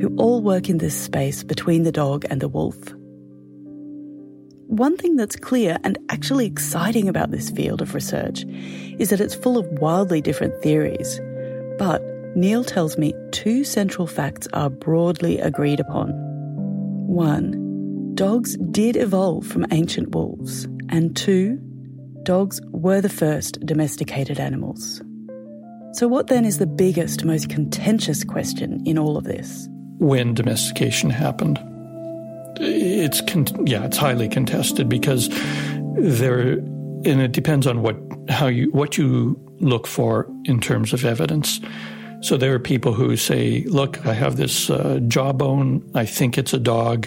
who 0.00 0.14
all 0.16 0.42
work 0.42 0.68
in 0.68 0.78
this 0.78 0.98
space 0.98 1.42
between 1.42 1.82
the 1.82 1.92
dog 1.92 2.24
and 2.30 2.40
the 2.40 2.48
wolf. 2.48 2.76
One 4.68 4.96
thing 4.96 5.16
that's 5.16 5.36
clear 5.36 5.78
and 5.82 5.98
actually 6.10 6.46
exciting 6.46 7.08
about 7.08 7.30
this 7.30 7.50
field 7.50 7.80
of 7.80 7.94
research 7.94 8.44
is 8.98 9.10
that 9.10 9.20
it's 9.20 9.34
full 9.34 9.56
of 9.56 9.66
wildly 9.80 10.20
different 10.20 10.60
theories. 10.62 11.20
But 11.78 12.02
Neil 12.36 12.64
tells 12.64 12.98
me 12.98 13.14
two 13.32 13.64
central 13.64 14.06
facts 14.06 14.46
are 14.52 14.68
broadly 14.68 15.38
agreed 15.38 15.80
upon. 15.80 16.10
One, 17.06 18.14
dogs 18.14 18.58
did 18.70 18.96
evolve 18.96 19.46
from 19.46 19.66
ancient 19.70 20.10
wolves. 20.10 20.68
And 20.90 21.16
two, 21.16 21.58
dogs 22.24 22.60
were 22.66 23.00
the 23.00 23.08
first 23.08 23.64
domesticated 23.64 24.38
animals. 24.38 25.00
So, 25.92 26.06
what 26.06 26.26
then 26.26 26.44
is 26.44 26.58
the 26.58 26.66
biggest, 26.66 27.24
most 27.24 27.48
contentious 27.48 28.22
question 28.22 28.82
in 28.84 28.98
all 28.98 29.16
of 29.16 29.24
this? 29.24 29.66
When 29.98 30.34
domestication 30.34 31.10
happened. 31.10 31.58
It's 32.60 33.20
con- 33.20 33.66
yeah, 33.66 33.84
it's 33.84 33.96
highly 33.96 34.28
contested 34.28 34.88
because 34.88 35.28
there, 35.96 36.40
and 36.40 37.06
it 37.06 37.32
depends 37.32 37.66
on 37.66 37.82
what 37.82 37.96
how 38.28 38.46
you 38.46 38.70
what 38.72 38.98
you 38.98 39.38
look 39.60 39.86
for 39.86 40.30
in 40.44 40.60
terms 40.60 40.92
of 40.92 41.04
evidence. 41.04 41.60
So 42.20 42.36
there 42.36 42.52
are 42.52 42.58
people 42.58 42.94
who 42.94 43.16
say, 43.16 43.62
"Look, 43.64 44.04
I 44.04 44.12
have 44.12 44.36
this 44.36 44.70
uh, 44.70 44.98
jawbone. 45.06 45.88
I 45.94 46.04
think 46.04 46.36
it's 46.36 46.52
a 46.52 46.58
dog." 46.58 47.06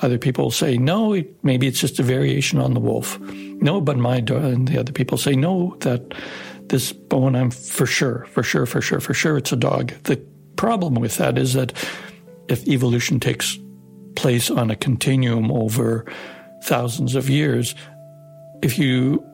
Other 0.00 0.18
people 0.18 0.50
say, 0.50 0.78
"No, 0.78 1.14
it, 1.14 1.34
maybe 1.42 1.66
it's 1.66 1.80
just 1.80 1.98
a 1.98 2.04
variation 2.04 2.60
on 2.60 2.74
the 2.74 2.80
wolf." 2.80 3.18
No, 3.20 3.80
but 3.80 3.96
my 3.96 4.20
dog. 4.20 4.44
And 4.44 4.68
the 4.68 4.78
other 4.78 4.92
people 4.92 5.18
say, 5.18 5.34
"No, 5.34 5.76
that 5.80 6.14
this 6.68 6.92
bone, 6.92 7.34
I'm 7.34 7.50
for 7.50 7.86
sure, 7.86 8.26
for 8.30 8.44
sure, 8.44 8.66
for 8.66 8.80
sure, 8.80 9.00
for 9.00 9.14
sure, 9.14 9.36
it's 9.36 9.52
a 9.52 9.56
dog." 9.56 9.92
The 10.04 10.16
problem 10.54 10.94
with 10.94 11.16
that 11.16 11.38
is 11.38 11.54
that 11.54 11.72
if 12.48 12.66
evolution 12.66 13.20
takes 13.20 13.58
place 14.16 14.50
on 14.50 14.70
a 14.70 14.76
continuum 14.76 15.50
over 15.50 16.04
thousands 16.64 17.14
of 17.14 17.28
years, 17.28 17.74
if 18.62 18.78
you 18.78 19.24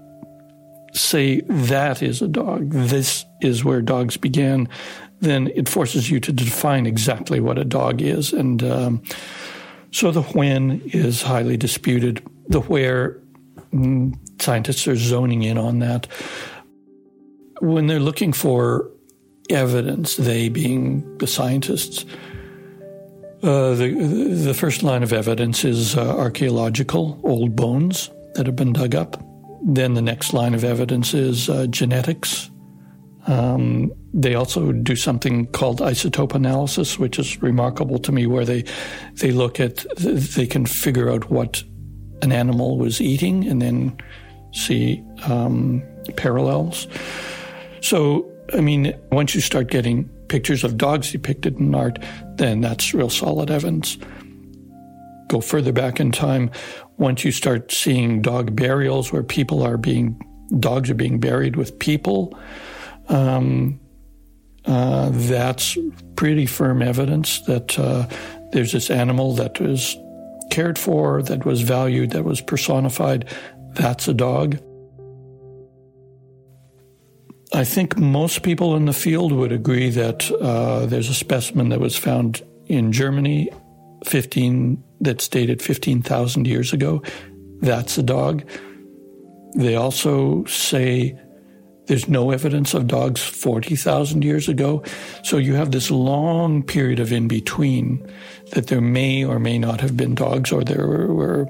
say 0.93 1.41
that 1.43 2.03
is 2.03 2.23
a 2.23 2.29
dog, 2.29 2.71
this 2.71 3.25
is 3.41 3.65
where 3.65 3.83
dogs 3.83 4.17
began, 4.17 4.69
then 5.21 5.49
it 5.55 5.69
forces 5.69 6.11
you 6.11 6.21
to 6.21 6.33
define 6.33 6.87
exactly 6.87 7.41
what 7.41 7.59
a 7.59 7.65
dog 7.65 8.01
is. 8.01 8.33
And 8.33 8.63
um, 8.63 9.03
so 9.91 10.11
the 10.11 10.23
when 10.23 10.81
is 10.87 11.23
highly 11.23 11.57
disputed. 11.57 12.25
The 12.49 12.61
where, 12.61 13.19
mm, 13.73 14.17
scientists 14.41 14.87
are 14.87 14.97
zoning 14.97 15.43
in 15.43 15.59
on 15.59 15.81
that. 15.81 16.07
When 17.61 17.87
they're 17.87 18.01
looking 18.01 18.33
for 18.33 18.89
evidence, 19.51 20.17
they 20.17 20.49
being 20.49 21.19
the 21.19 21.27
scientists, 21.27 22.05
uh, 23.43 23.75
the 23.75 23.91
the 24.45 24.55
first 24.55 24.83
line 24.83 25.03
of 25.03 25.13
evidence 25.13 25.65
is 25.65 25.97
uh, 25.97 26.17
archaeological 26.17 27.21
old 27.23 27.55
bones 27.55 28.11
that 28.35 28.47
have 28.47 28.57
been 28.57 28.73
dug 28.73 28.95
up. 28.95 29.23
Then 29.65 29.95
the 29.95 30.03
next 30.03 30.33
line 30.33 30.55
of 30.55 30.65
evidence 30.65 31.15
is 31.15 31.49
uh, 31.49 31.67
genetics. 31.67 32.51
Um, 33.27 33.93
they 34.15 34.35
also 34.35 34.73
do 34.73 34.97
something 34.97 35.47
called 35.49 35.81
isotope 35.81 36.35
analysis, 36.35 36.99
which 36.99 37.19
is 37.19 37.43
remarkable 37.43 37.99
to 38.01 38.13
me, 38.13 38.27
where 38.27 38.45
they 38.45 38.65
they 39.15 39.31
look 39.31 39.61
at 39.61 39.85
they 39.99 40.47
can 40.47 40.67
figure 40.67 41.11
out 41.11 41.31
what 41.31 41.63
an 42.23 42.33
animal 42.33 42.79
was 42.79 43.01
eating 43.01 43.47
and 43.47 43.63
then 43.63 43.97
see 44.53 45.03
um, 45.27 45.83
parallels. 46.17 46.89
So, 47.81 48.29
I 48.55 48.61
mean, 48.61 48.95
once 49.13 49.35
you 49.35 49.41
start 49.41 49.69
getting 49.69 50.05
pictures 50.29 50.65
of 50.65 50.77
dogs 50.77 51.13
depicted 51.13 51.59
in 51.59 51.75
art, 51.75 51.99
then 52.37 52.61
that's 52.61 52.95
real 52.95 53.11
solid 53.11 53.51
evidence. 53.51 53.99
Go 55.29 55.41
further 55.41 55.73
back 55.73 56.01
in 56.01 56.13
time, 56.13 56.51
once 56.97 57.25
you 57.25 57.33
start 57.33 57.71
seeing 57.71 58.23
dog 58.23 58.57
burials 58.57 59.13
where 59.13 59.23
people 59.23 59.63
are 59.63 59.77
being, 59.77 60.19
dogs 60.59 60.91
are 60.91 60.95
being 60.95 61.21
buried 61.21 61.57
with 61.57 61.79
people, 61.79 62.39
um, 63.09 63.79
uh, 64.65 65.11
that's 65.13 65.77
pretty 66.17 66.47
firm 66.47 66.83
evidence 66.83 67.41
that 67.43 67.79
uh, 67.79 68.07
there's 68.53 68.73
this 68.73 68.91
animal 68.91 69.35
that 69.35 69.61
was 69.61 69.97
cared 70.51 70.79
for, 70.79 71.23
that 71.23 71.45
was 71.45 71.63
valued, 71.63 72.11
that 72.11 72.25
was 72.25 72.41
personified. 72.41 73.29
That's 73.73 74.09
a 74.09 74.15
dog. 74.15 74.59
I 77.53 77.65
think 77.65 77.97
most 77.97 78.43
people 78.43 78.77
in 78.77 78.85
the 78.85 78.93
field 78.93 79.33
would 79.33 79.53
agree 79.53 79.91
that 79.91 80.31
uh, 80.31 80.87
there's 80.87 81.09
a 81.09 81.15
specimen 81.15 81.71
that 81.71 81.81
was 81.81 81.97
found 81.97 82.43
in 82.67 82.93
Germany, 82.93 83.49
15 84.05 84.83
that's 85.01 85.29
dated 85.29 85.63
15,000 85.63 86.47
years 86.47 86.73
ago. 86.73 87.03
That's 87.61 87.97
a 87.97 88.03
dog. 88.03 88.45
They 89.55 89.77
also 89.77 90.45
say 90.45 91.19
there's 91.87 92.07
no 92.07 92.31
evidence 92.31 92.75
of 92.75 92.87
dogs 92.87 93.23
40,000 93.23 94.23
years 94.23 94.49
ago. 94.49 94.83
So 95.25 95.39
you 95.39 95.55
have 95.55 95.71
this 95.71 95.91
long 95.91 96.63
period 96.63 97.01
of 97.01 97.13
in 97.13 97.29
between 97.29 98.07
that 98.53 98.67
there 98.67 98.83
may 98.83 99.25
or 99.25 99.39
may 99.39 99.59
not 99.59 99.81
have 99.81 99.97
been 99.97 100.15
dogs 100.15 100.53
or 100.53 100.63
there 100.65 100.87
were 100.87 101.49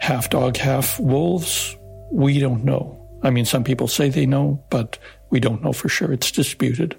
half 0.00 0.28
dog, 0.28 0.56
half 0.56 0.98
wolves. 0.98 1.76
We 2.10 2.40
don't 2.40 2.64
know. 2.64 3.01
I 3.22 3.30
mean, 3.30 3.44
some 3.44 3.64
people 3.64 3.88
say 3.88 4.08
they 4.08 4.26
know, 4.26 4.62
but 4.70 4.98
we 5.30 5.40
don't 5.40 5.62
know 5.62 5.72
for 5.72 5.88
sure. 5.88 6.12
It's 6.12 6.30
disputed. 6.30 6.96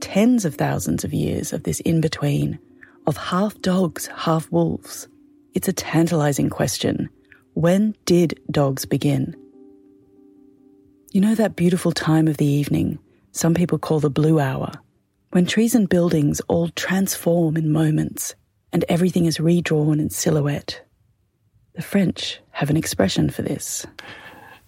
Tens 0.00 0.44
of 0.44 0.54
thousands 0.54 1.04
of 1.04 1.12
years 1.12 1.52
of 1.52 1.64
this 1.64 1.80
in 1.80 2.00
between, 2.00 2.58
of 3.06 3.16
half 3.16 3.60
dogs, 3.60 4.06
half 4.08 4.50
wolves. 4.50 5.08
It's 5.54 5.68
a 5.68 5.72
tantalizing 5.72 6.50
question. 6.50 7.08
When 7.54 7.94
did 8.04 8.40
dogs 8.50 8.84
begin? 8.84 9.36
You 11.12 11.20
know 11.20 11.34
that 11.36 11.56
beautiful 11.56 11.92
time 11.92 12.26
of 12.28 12.36
the 12.38 12.46
evening, 12.46 12.98
some 13.32 13.54
people 13.54 13.78
call 13.78 14.00
the 14.00 14.10
blue 14.10 14.40
hour, 14.40 14.72
when 15.30 15.46
trees 15.46 15.74
and 15.74 15.88
buildings 15.88 16.40
all 16.48 16.68
transform 16.70 17.56
in 17.56 17.72
moments 17.72 18.34
and 18.72 18.84
everything 18.88 19.24
is 19.24 19.38
redrawn 19.38 20.00
in 20.00 20.10
silhouette. 20.10 20.82
The 21.74 21.82
French 21.82 22.40
have 22.50 22.70
an 22.70 22.76
expression 22.76 23.30
for 23.30 23.42
this. 23.42 23.86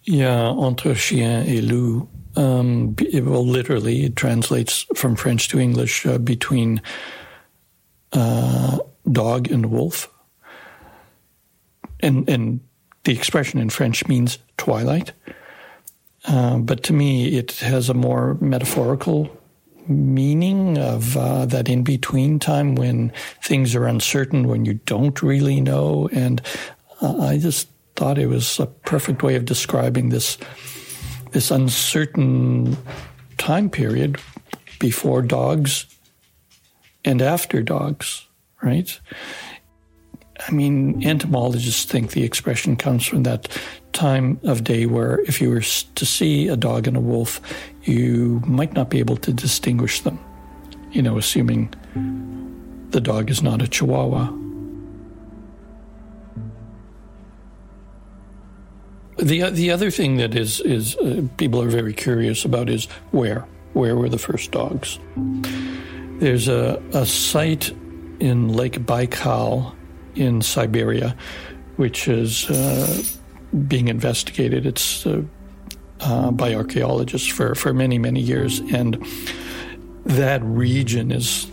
Yeah, 0.07 0.51
entre 0.51 0.95
chien 0.95 1.45
et 1.47 1.63
loup. 1.63 2.09
Um, 2.37 2.95
well, 3.13 3.45
literally, 3.45 4.05
it 4.05 4.15
translates 4.15 4.87
from 4.95 5.17
French 5.17 5.49
to 5.49 5.59
English 5.59 6.07
uh, 6.07 6.19
between 6.19 6.81
uh, 8.13 8.79
dog 9.11 9.51
and 9.51 9.67
wolf. 9.67 10.09
And, 12.01 12.29
and 12.29 12.61
the 13.05 13.13
expression 13.13 13.59
in 13.59 13.71
French 13.71 14.07
means 14.07 14.39
twilight. 14.59 15.13
Uh, 16.27 16.59
but 16.59 16.83
to 16.85 16.93
me, 16.93 17.37
it 17.37 17.53
has 17.59 17.89
a 17.89 17.95
more 17.95 18.35
metaphorical 18.41 19.31
meaning 19.89 20.77
of 20.79 21.17
uh, 21.17 21.47
that 21.47 21.69
in 21.69 21.83
between 21.83 22.39
time 22.39 22.75
when 22.75 23.13
things 23.43 23.75
are 23.75 23.87
uncertain, 23.87 24.47
when 24.47 24.65
you 24.65 24.75
don't 24.75 25.23
really 25.23 25.61
know. 25.61 26.09
And 26.13 26.43
uh, 27.01 27.23
I 27.23 27.39
just 27.39 27.69
thought 27.97 28.19
it 28.19 28.27
was 28.27 28.61
a 28.61 28.67
perfect 28.67 29.23
way 29.23 29.35
of 29.35 29.45
describing 29.45 30.11
this 30.11 30.39
this 31.33 31.51
uncertain 31.51 32.77
time 33.37 33.69
period 33.69 34.19
before 34.79 35.23
dogs 35.23 35.87
and 37.05 37.21
after 37.21 37.63
dogs, 37.63 38.27
right? 38.63 38.99
I 40.49 40.53
mean, 40.53 41.07
etymologists 41.07 41.85
think 41.85 42.11
the 42.11 42.25
expression 42.25 42.77
comes 42.77 43.07
from 43.07 43.23
that 43.23 43.49
time 43.93 44.39
of 44.45 44.65
day 44.65 44.87
where 44.87 45.21
if 45.21 45.41
you 45.41 45.51
were 45.51 45.61
to 45.61 46.07
see 46.07 46.49
a 46.49 46.57
dog 46.57 46.87
and 46.87 46.97
a 46.97 47.01
wolf, 47.01 47.41
you 47.85 48.43
might 48.47 48.75
not 48.75 48.91
be 48.91 48.99
able 48.99 49.17
to 49.19 49.33
distinguish 49.33 50.01
them, 50.01 50.19
you 50.91 51.01
know, 51.01 51.17
assuming 51.17 51.73
the 52.91 53.01
dog 53.01 53.31
is 53.31 53.43
not 53.43 53.63
a 53.63 53.69
chihuahua. 53.69 54.46
The, 59.17 59.51
the 59.51 59.71
other 59.71 59.91
thing 59.91 60.19
that 60.19 60.35
is, 60.35 60.61
is 60.61 60.97
uh, 60.97 61.23
people 61.37 61.63
are 61.63 61.71
very 61.71 61.95
curious 61.95 62.45
about 62.45 62.69
is 62.69 62.87
where. 63.13 63.47
Where 63.73 63.97
were 63.97 64.09
the 64.09 64.19
first 64.19 64.53
dogs? 64.53 64.99
There's 66.19 66.49
a, 66.49 66.83
a 66.93 67.05
site 67.05 67.71
in 68.21 68.49
Lake 68.49 68.81
Baikal 68.81 69.75
in 70.15 70.41
Siberia, 70.43 71.17
which 71.77 72.09
is 72.09 72.49
uh, 72.49 73.03
being 73.69 73.89
investigated. 73.89 74.65
It's 74.65 75.07
uh, 75.07 75.23
uh, 76.01 76.31
by 76.31 76.55
archaeologists 76.55 77.29
for, 77.29 77.55
for 77.55 77.73
many, 77.73 77.99
many 77.99 78.21
years. 78.21 78.61
And 78.73 79.05
that 80.05 80.43
region 80.43 81.11
is 81.11 81.47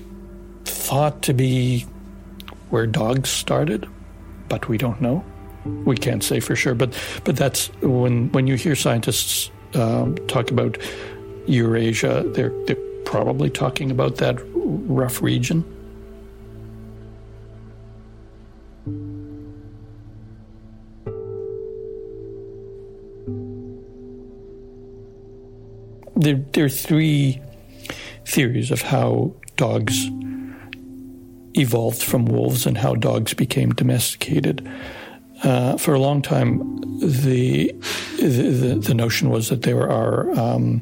thought 0.65 1.21
to 1.23 1.33
be 1.33 1.85
where 2.69 2.87
dogs 2.87 3.29
started, 3.29 3.87
but 4.49 4.67
we 4.67 4.77
don't 4.77 5.01
know. 5.01 5.23
We 5.65 5.95
can't 5.97 6.23
say 6.23 6.39
for 6.39 6.55
sure. 6.55 6.75
But 6.75 6.97
but 7.23 7.35
that's 7.35 7.67
when 7.81 8.31
when 8.31 8.47
you 8.47 8.55
hear 8.55 8.75
scientists 8.75 9.49
um, 9.73 10.15
talk 10.27 10.51
about 10.51 10.77
Eurasia, 11.47 12.23
they're 12.27 12.53
they're 12.65 12.75
probably 13.05 13.49
talking 13.49 13.91
about 13.91 14.17
that 14.17 14.37
rough 14.53 15.21
region. 15.21 15.63
there, 26.23 26.43
there 26.53 26.65
are 26.65 26.69
three 26.69 27.41
theories 28.25 28.71
of 28.71 28.81
how 28.81 29.33
dogs 29.57 30.09
evolved 31.55 32.01
from 32.01 32.25
wolves 32.25 32.65
and 32.65 32.77
how 32.77 32.95
dogs 32.95 33.33
became 33.33 33.71
domesticated. 33.71 34.67
Uh, 35.43 35.77
for 35.77 35.93
a 35.93 35.99
long 35.99 36.21
time, 36.21 36.59
the, 36.99 37.75
the, 38.17 38.79
the 38.81 38.93
notion 38.93 39.29
was 39.29 39.49
that 39.49 39.63
there 39.63 39.89
are 39.91 40.31
um, 40.39 40.81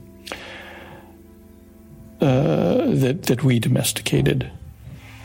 uh, 2.21 2.85
that 2.85 3.23
that 3.23 3.43
we 3.43 3.59
domesticated 3.59 4.49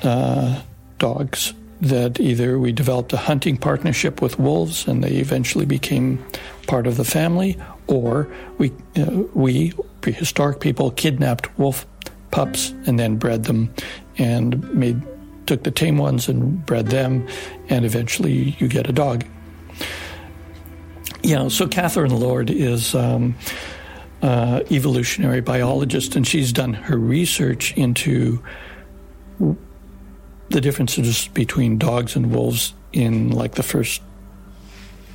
uh, 0.02 0.62
dogs. 0.98 1.52
That 1.82 2.18
either 2.18 2.58
we 2.58 2.72
developed 2.72 3.12
a 3.12 3.18
hunting 3.18 3.58
partnership 3.58 4.22
with 4.22 4.38
wolves 4.38 4.88
and 4.88 5.04
they 5.04 5.16
eventually 5.16 5.66
became 5.66 6.24
part 6.66 6.86
of 6.86 6.96
the 6.96 7.04
family, 7.04 7.58
or 7.86 8.26
we 8.56 8.72
uh, 8.96 9.10
we 9.34 9.74
prehistoric 10.00 10.60
people 10.60 10.90
kidnapped 10.90 11.58
wolf 11.58 11.86
pups 12.30 12.70
and 12.86 12.98
then 12.98 13.16
bred 13.16 13.44
them 13.44 13.74
and 14.16 14.72
made 14.72 15.02
took 15.46 15.62
the 15.62 15.70
tame 15.70 15.98
ones 15.98 16.28
and 16.28 16.64
bred 16.66 16.86
them 16.88 17.26
and 17.68 17.84
eventually 17.84 18.56
you 18.58 18.68
get 18.68 18.88
a 18.88 18.92
dog 18.92 19.24
you 21.22 21.34
know 21.34 21.48
so 21.48 21.66
Kathryn 21.66 22.18
Lord 22.18 22.50
is 22.50 22.94
um, 22.94 23.34
uh, 24.22 24.60
evolutionary 24.70 25.40
biologist 25.40 26.16
and 26.16 26.26
she's 26.26 26.52
done 26.52 26.74
her 26.74 26.96
research 26.96 27.76
into 27.76 28.42
the 30.48 30.60
differences 30.60 31.28
between 31.28 31.78
dogs 31.78 32.16
and 32.16 32.32
wolves 32.32 32.74
in 32.92 33.30
like 33.30 33.54
the 33.54 33.62
first 33.62 34.02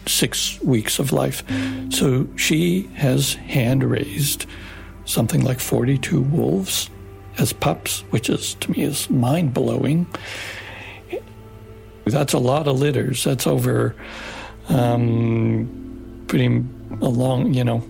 six 0.06 0.60
weeks 0.62 1.00
of 1.00 1.12
life. 1.12 1.44
So 1.92 2.28
she 2.36 2.84
has 2.96 3.36
hand 3.36 3.84
raised 3.84 4.46
something 5.06 5.44
like 5.44 5.60
42 5.60 6.22
wolves 6.22 6.90
as 7.42 7.54
pups, 7.54 8.02
which 8.12 8.30
is 8.30 8.54
to 8.56 8.72
me 8.72 8.84
is 8.84 9.10
mind 9.10 9.54
blowing. 9.54 10.06
That's 12.06 12.34
a 12.34 12.40
lot 12.40 12.68
of 12.68 12.80
litters. 12.80 13.24
That's 13.24 13.48
over 13.48 13.96
um, 14.70 16.24
pretty 16.28 16.64
a 17.02 17.10
long, 17.10 17.54
you 17.54 17.64
know, 17.64 17.84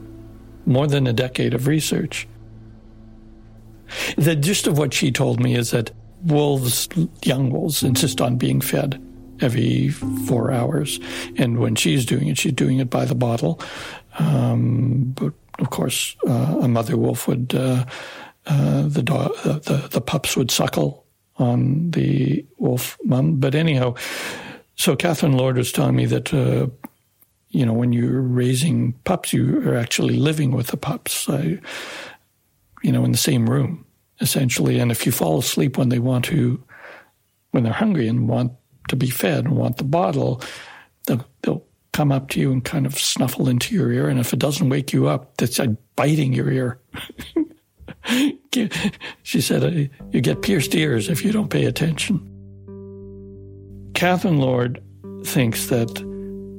more 0.66 0.88
than 0.88 1.06
a 1.06 1.14
decade 1.14 1.54
of 1.54 1.68
research. 1.68 2.28
The 4.18 4.36
gist 4.36 4.68
of 4.68 4.78
what 4.78 4.94
she 4.94 5.12
told 5.12 5.42
me 5.42 5.56
is 5.56 5.72
that 5.72 5.92
wolves, 6.24 6.88
young 7.24 7.50
wolves, 7.50 7.84
insist 7.84 8.22
on 8.22 8.38
being 8.38 8.62
fed 8.62 9.06
every 9.42 9.90
four 9.90 10.52
hours. 10.52 11.00
And 11.38 11.60
when 11.60 11.76
she's 11.76 12.06
doing 12.06 12.28
it, 12.28 12.38
she's 12.38 12.54
doing 12.54 12.80
it 12.80 12.90
by 12.90 13.06
the 13.06 13.16
bottle. 13.16 13.60
Um, 14.20 15.14
but 15.16 15.34
of 15.60 15.70
course, 15.72 16.16
uh, 16.28 16.60
a 16.62 16.68
mother 16.68 16.96
wolf 16.96 17.28
would, 17.28 17.54
uh, 17.54 17.86
uh, 18.46 18.84
the, 18.84 19.04
uh, 19.14 19.60
the, 19.60 19.88
the 19.92 20.02
pups 20.02 20.36
would 20.36 20.52
suckle 20.52 21.06
on 21.38 21.92
the 21.92 22.46
wolf 22.58 22.98
mum. 23.04 23.40
But 23.40 23.56
anyhow, 23.56 23.96
so 24.76 24.96
Kathryn 24.96 25.38
Lord 25.38 25.58
was 25.58 25.72
telling 25.72 25.96
me 25.96 26.06
that, 26.08 26.34
uh, 26.34 26.68
you 27.50 27.66
know, 27.66 27.74
when 27.74 27.94
you're 27.94 28.22
raising 28.22 28.94
pups, 29.04 29.34
you 29.34 29.68
are 29.70 29.76
actually 29.76 30.16
living 30.16 30.52
with 30.52 30.68
the 30.68 30.78
pups, 30.78 31.28
you 31.28 32.92
know, 32.92 33.04
in 33.04 33.12
the 33.12 33.18
same 33.18 33.50
room, 33.50 33.86
essentially. 34.22 34.80
And 34.80 34.92
if 34.92 35.06
you 35.06 35.12
fall 35.12 35.40
asleep 35.40 35.78
when 35.78 35.90
they 35.90 36.00
want 36.00 36.26
to, 36.26 36.64
when 37.52 37.64
they're 37.64 37.74
hungry 37.74 38.08
and 38.08 38.28
want 38.28 38.54
to 38.88 38.96
be 38.96 39.10
fed 39.10 39.46
and 39.46 39.56
want 39.56 39.78
the 39.78 39.84
bottle, 39.84 40.42
they'll, 41.06 41.26
they'll 41.42 41.66
come 41.94 42.12
up 42.12 42.30
to 42.30 42.40
you 42.40 42.52
and 42.52 42.64
kind 42.64 42.86
of 42.86 42.98
snuffle 42.98 43.50
into 43.50 43.76
your 43.76 43.92
ear. 43.92 44.08
And 44.08 44.20
if 44.20 44.34
it 44.34 44.40
doesn't 44.40 44.70
wake 44.70 44.94
you 44.94 45.08
up, 45.08 45.42
it's 45.42 45.60
like 45.60 45.72
biting 45.96 46.34
your 46.34 46.50
ear. 46.50 46.80
she 49.24 49.42
said, 49.42 49.64
uh, 49.64 49.90
You 50.12 50.22
get 50.22 50.42
pierced 50.42 50.76
ears 50.76 51.10
if 51.10 51.24
you 51.24 51.32
don't 51.32 51.50
pay 51.50 51.66
attention. 51.66 52.20
Kathryn 53.94 54.40
Lord 54.40 54.82
thinks 55.26 55.68
that 55.68 55.94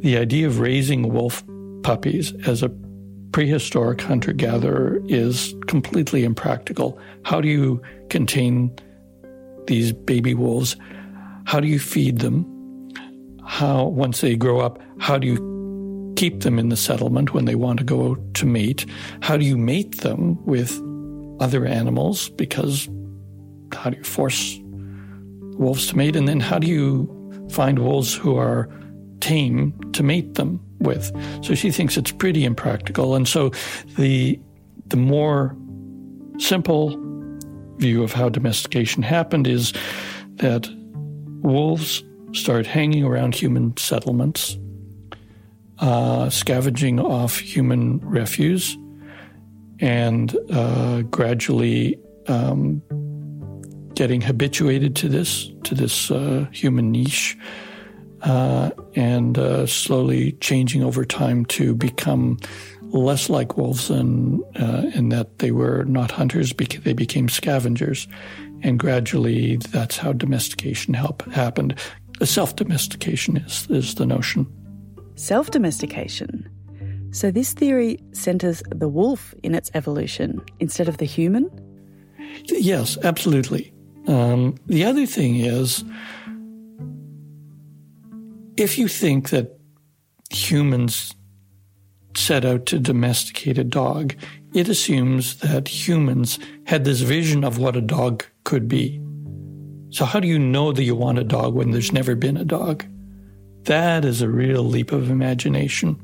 the 0.02 0.16
idea 0.16 0.46
of 0.46 0.60
raising 0.60 1.12
wolf 1.12 1.42
puppies 1.82 2.32
as 2.46 2.62
a 2.62 2.70
prehistoric 3.32 4.00
hunter 4.00 4.32
gatherer 4.32 5.00
is 5.06 5.54
completely 5.66 6.24
impractical. 6.24 6.98
How 7.24 7.40
do 7.40 7.48
you 7.48 7.82
contain 8.10 8.76
these 9.66 9.92
baby 9.92 10.34
wolves? 10.34 10.76
How 11.44 11.60
do 11.60 11.66
you 11.66 11.78
feed 11.78 12.18
them? 12.18 12.46
How, 13.44 13.84
once 13.84 14.20
they 14.20 14.36
grow 14.36 14.60
up, 14.60 14.78
how 14.98 15.18
do 15.18 15.26
you 15.26 16.14
keep 16.16 16.40
them 16.40 16.58
in 16.58 16.68
the 16.68 16.76
settlement 16.76 17.34
when 17.34 17.46
they 17.46 17.54
want 17.54 17.78
to 17.78 17.84
go 17.84 18.12
out 18.12 18.34
to 18.34 18.46
mate? 18.46 18.86
How 19.22 19.36
do 19.36 19.44
you 19.44 19.56
mate 19.56 20.02
them 20.02 20.44
with 20.44 20.80
other 21.42 21.66
animals? 21.66 22.28
Because 22.30 22.88
how 23.72 23.90
do 23.90 23.98
you 23.98 24.04
force 24.04 24.58
wolves 25.58 25.88
to 25.88 25.96
mate? 25.96 26.16
And 26.16 26.28
then 26.28 26.40
how 26.40 26.58
do 26.58 26.66
you 26.66 27.48
find 27.50 27.80
wolves 27.80 28.14
who 28.14 28.36
are 28.36 28.68
tame 29.20 29.78
to 29.92 30.02
mate 30.02 30.34
them 30.34 30.60
with? 30.78 31.10
So 31.42 31.54
she 31.54 31.70
thinks 31.70 31.96
it's 31.96 32.12
pretty 32.12 32.44
impractical. 32.44 33.14
And 33.14 33.26
so 33.26 33.50
the, 33.98 34.38
the 34.86 34.96
more 34.96 35.56
simple 36.38 36.96
view 37.78 38.04
of 38.04 38.12
how 38.12 38.28
domestication 38.28 39.02
happened 39.02 39.46
is 39.48 39.72
that 40.36 40.68
wolves 41.42 42.04
start 42.32 42.66
hanging 42.66 43.04
around 43.04 43.34
human 43.34 43.76
settlements, 43.76 44.56
uh, 45.80 46.30
scavenging 46.30 47.00
off 47.00 47.38
human 47.38 47.98
refuse, 47.98 48.78
and 49.82 50.34
uh, 50.50 51.02
gradually 51.02 51.98
um, 52.28 52.80
getting 53.94 54.22
habituated 54.22 54.96
to 54.96 55.08
this 55.08 55.50
to 55.64 55.74
this 55.74 56.10
uh, 56.10 56.46
human 56.52 56.90
niche, 56.90 57.36
uh, 58.22 58.70
and 58.94 59.36
uh, 59.36 59.66
slowly 59.66 60.32
changing 60.40 60.82
over 60.82 61.04
time 61.04 61.44
to 61.46 61.74
become 61.74 62.38
less 62.92 63.28
like 63.28 63.56
wolves 63.56 63.90
in, 63.90 64.42
uh, 64.56 64.90
in 64.94 65.08
that 65.08 65.38
they 65.38 65.50
were 65.50 65.84
not 65.84 66.10
hunters, 66.10 66.52
they 66.52 66.92
became 66.92 67.28
scavengers. 67.28 68.06
And 68.62 68.78
gradually, 68.78 69.56
that's 69.56 69.96
how 69.96 70.12
domestication 70.12 70.94
help, 70.94 71.28
happened. 71.32 71.78
Self 72.22 72.54
domestication 72.54 73.38
is, 73.38 73.66
is 73.70 73.94
the 73.96 74.06
notion. 74.06 74.46
Self 75.16 75.50
domestication. 75.50 76.51
So, 77.12 77.30
this 77.30 77.52
theory 77.52 77.98
centers 78.12 78.62
the 78.74 78.88
wolf 78.88 79.34
in 79.42 79.54
its 79.54 79.70
evolution 79.74 80.40
instead 80.60 80.88
of 80.88 80.96
the 80.96 81.04
human? 81.04 81.50
Yes, 82.46 82.96
absolutely. 83.04 83.72
Um, 84.06 84.56
the 84.66 84.84
other 84.84 85.04
thing 85.04 85.36
is 85.36 85.84
if 88.56 88.78
you 88.78 88.88
think 88.88 89.28
that 89.30 89.58
humans 90.30 91.14
set 92.16 92.44
out 92.44 92.64
to 92.66 92.78
domesticate 92.78 93.58
a 93.58 93.64
dog, 93.64 94.14
it 94.54 94.68
assumes 94.68 95.36
that 95.36 95.68
humans 95.68 96.38
had 96.64 96.84
this 96.84 97.00
vision 97.00 97.44
of 97.44 97.58
what 97.58 97.76
a 97.76 97.80
dog 97.80 98.24
could 98.44 98.68
be. 98.68 99.00
So, 99.90 100.06
how 100.06 100.18
do 100.18 100.28
you 100.28 100.38
know 100.38 100.72
that 100.72 100.84
you 100.84 100.96
want 100.96 101.18
a 101.18 101.24
dog 101.24 101.54
when 101.54 101.72
there's 101.72 101.92
never 101.92 102.14
been 102.14 102.38
a 102.38 102.44
dog? 102.44 102.86
That 103.64 104.06
is 104.06 104.22
a 104.22 104.30
real 104.30 104.64
leap 104.64 104.92
of 104.92 105.10
imagination. 105.10 106.00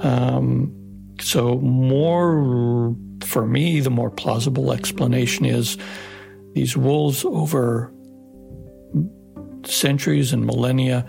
Um, 0.00 0.74
so, 1.20 1.58
more 1.58 2.94
for 3.22 3.46
me, 3.46 3.80
the 3.80 3.90
more 3.90 4.10
plausible 4.10 4.72
explanation 4.72 5.44
is 5.44 5.76
these 6.54 6.76
wolves 6.76 7.24
over 7.24 7.92
centuries 9.64 10.32
and 10.32 10.46
millennia 10.46 11.06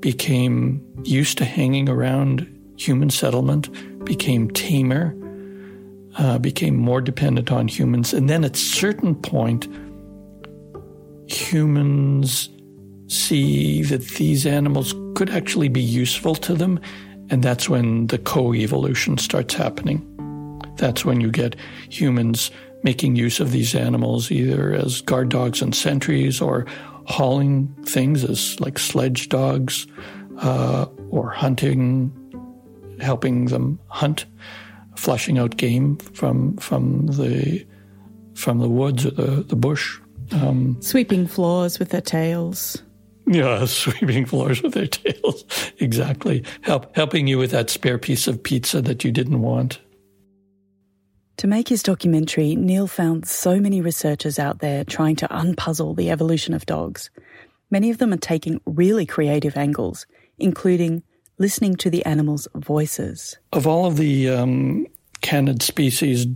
became 0.00 0.82
used 1.04 1.38
to 1.38 1.44
hanging 1.44 1.88
around 1.88 2.46
human 2.76 3.10
settlement, 3.10 3.68
became 4.04 4.50
tamer, 4.50 5.16
uh, 6.18 6.38
became 6.38 6.76
more 6.76 7.00
dependent 7.00 7.50
on 7.52 7.68
humans. 7.68 8.12
And 8.12 8.28
then 8.28 8.44
at 8.44 8.56
a 8.56 8.58
certain 8.58 9.14
point, 9.14 9.68
humans 11.28 12.50
see 13.08 13.82
that 13.82 14.02
these 14.08 14.46
animals 14.46 14.94
could 15.14 15.30
actually 15.30 15.68
be 15.68 15.80
useful 15.80 16.34
to 16.34 16.54
them. 16.54 16.80
And 17.30 17.42
that's 17.42 17.68
when 17.68 18.06
the 18.08 18.18
co 18.18 18.54
evolution 18.54 19.18
starts 19.18 19.54
happening. 19.54 20.02
That's 20.76 21.04
when 21.04 21.20
you 21.20 21.30
get 21.30 21.56
humans 21.88 22.50
making 22.82 23.16
use 23.16 23.40
of 23.40 23.50
these 23.50 23.74
animals 23.74 24.30
either 24.30 24.72
as 24.72 25.00
guard 25.00 25.28
dogs 25.28 25.62
and 25.62 25.74
sentries 25.74 26.40
or 26.40 26.66
hauling 27.06 27.74
things 27.84 28.24
as 28.24 28.60
like 28.60 28.78
sledge 28.78 29.28
dogs 29.28 29.86
uh, 30.38 30.86
or 31.10 31.30
hunting, 31.30 32.12
helping 33.00 33.46
them 33.46 33.78
hunt, 33.88 34.26
flushing 34.96 35.38
out 35.38 35.56
game 35.56 35.96
from 35.96 36.56
from 36.58 37.06
the 37.06 37.66
from 38.34 38.58
the 38.58 38.68
woods 38.68 39.06
or 39.06 39.10
the, 39.10 39.42
the 39.42 39.56
bush. 39.56 39.98
Um, 40.32 40.76
sweeping 40.80 41.26
floors 41.26 41.78
with 41.78 41.90
their 41.90 42.00
tails. 42.00 42.82
Yeah, 43.26 43.64
sweeping 43.66 44.26
floors 44.26 44.62
with 44.62 44.74
their 44.74 44.86
tails. 44.86 45.44
exactly. 45.78 46.44
Help, 46.62 46.94
helping 46.94 47.26
you 47.26 47.38
with 47.38 47.50
that 47.50 47.70
spare 47.70 47.98
piece 47.98 48.26
of 48.26 48.42
pizza 48.42 48.80
that 48.82 49.04
you 49.04 49.12
didn't 49.12 49.42
want. 49.42 49.80
To 51.38 51.46
make 51.46 51.68
his 51.68 51.82
documentary, 51.82 52.54
Neil 52.56 52.86
found 52.86 53.26
so 53.26 53.60
many 53.60 53.82
researchers 53.82 54.38
out 54.38 54.60
there 54.60 54.84
trying 54.84 55.16
to 55.16 55.28
unpuzzle 55.28 55.94
the 55.96 56.10
evolution 56.10 56.54
of 56.54 56.64
dogs. 56.64 57.10
Many 57.70 57.90
of 57.90 57.98
them 57.98 58.12
are 58.12 58.18
taking 58.18 58.60
really 58.64 59.04
creative 59.04 59.56
angles, 59.56 60.06
including 60.38 61.02
listening 61.38 61.76
to 61.76 61.90
the 61.90 62.04
animals' 62.06 62.48
voices. 62.54 63.36
Of 63.52 63.66
all 63.66 63.84
of 63.84 63.98
the 63.98 64.30
um, 64.30 64.86
canid 65.20 65.62
species 65.62 66.26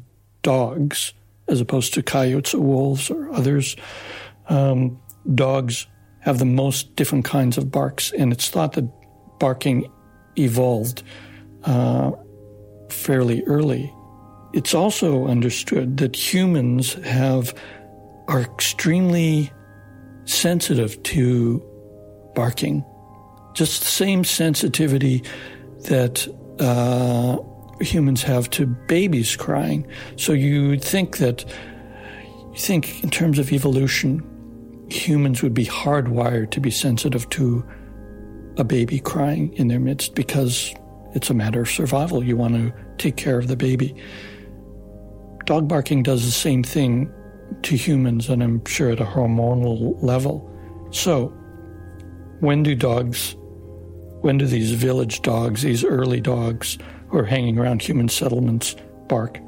dogs, 0.43 1.15
as 1.49 1.61
opposed 1.61 1.95
to 1.95 2.03
coyotes 2.03 2.53
or 2.53 2.61
wolves 2.61 3.11
or 3.11 3.31
others, 3.33 3.77
um, 4.49 5.01
dogs 5.35 5.87
have 6.21 6.39
the 6.39 6.45
most 6.45 6.95
different 6.97 7.25
kinds 7.25 7.59
of 7.59 7.71
barks, 7.71 8.13
and 8.13 8.33
it's 8.33 8.49
thought 8.49 8.73
that 8.73 8.89
barking 9.39 9.91
evolved 10.37 11.03
uh, 11.65 12.13
fairly 12.89 13.43
early 13.45 13.93
it's 14.53 14.75
also 14.75 15.27
understood 15.27 15.99
that 15.99 16.17
humans 16.17 16.95
have 17.05 17.55
are 18.29 18.41
extremely 18.41 19.51
sensitive 20.25 21.01
to 21.03 21.63
barking, 22.35 22.85
just 23.55 23.81
the 23.81 23.87
same 23.87 24.25
sensitivity 24.25 25.23
that 25.85 26.27
uh, 26.59 27.39
humans 27.83 28.23
have 28.23 28.51
to 28.51 28.67
babies 28.67 29.37
crying. 29.37 29.87
So 30.17 30.33
you 30.33 30.79
think 30.79 31.19
that 31.19 31.45
you 32.53 32.59
think 32.59 33.03
in 33.03 33.11
terms 33.11 33.39
of 33.39 33.53
evolution, 33.53 34.21
humans 34.91 35.43
would 35.43 35.55
be 35.55 35.67
hardwired 35.67 36.51
to 36.51 36.61
be 36.61 36.71
sensitive 36.71 37.29
to 37.31 37.65
a 38.57 38.65
baby 38.65 39.01
crying 39.01 39.53
in 39.55 39.69
their 39.69 39.81
midst 39.81 40.15
because 40.15 40.75
it's 41.15 41.31
a 41.31 41.35
matter 41.35 41.63
of 41.63 41.71
survival. 41.71 42.23
You 42.23 42.37
want 42.37 42.55
to 42.55 42.73
take 42.99 43.17
care 43.17 43.39
of 43.39 43.49
the 43.49 43.57
baby. 43.57 43.95
Dog 45.47 45.69
barking 45.69 46.03
does 46.03 46.25
the 46.25 46.31
same 46.31 46.63
thing 46.63 47.13
to 47.63 47.77
humans, 47.77 48.29
and 48.29 48.43
I'm 48.43 48.65
sure 48.65 48.91
at 48.91 49.01
a 49.01 49.05
hormonal 49.05 50.01
level. 50.03 50.49
So, 50.93 51.29
when 52.41 52.63
do 52.63 52.75
dogs, 52.75 53.37
when 54.21 54.39
do 54.39 54.47
these 54.47 54.73
village 54.73 55.23
dogs, 55.23 55.63
these 55.63 55.85
early 55.85 56.21
dogs 56.21 56.79
who 57.09 57.19
are 57.19 57.25
hanging 57.25 57.59
around 57.59 57.83
human 57.83 58.09
settlements, 58.09 58.77
bark? 59.09 59.39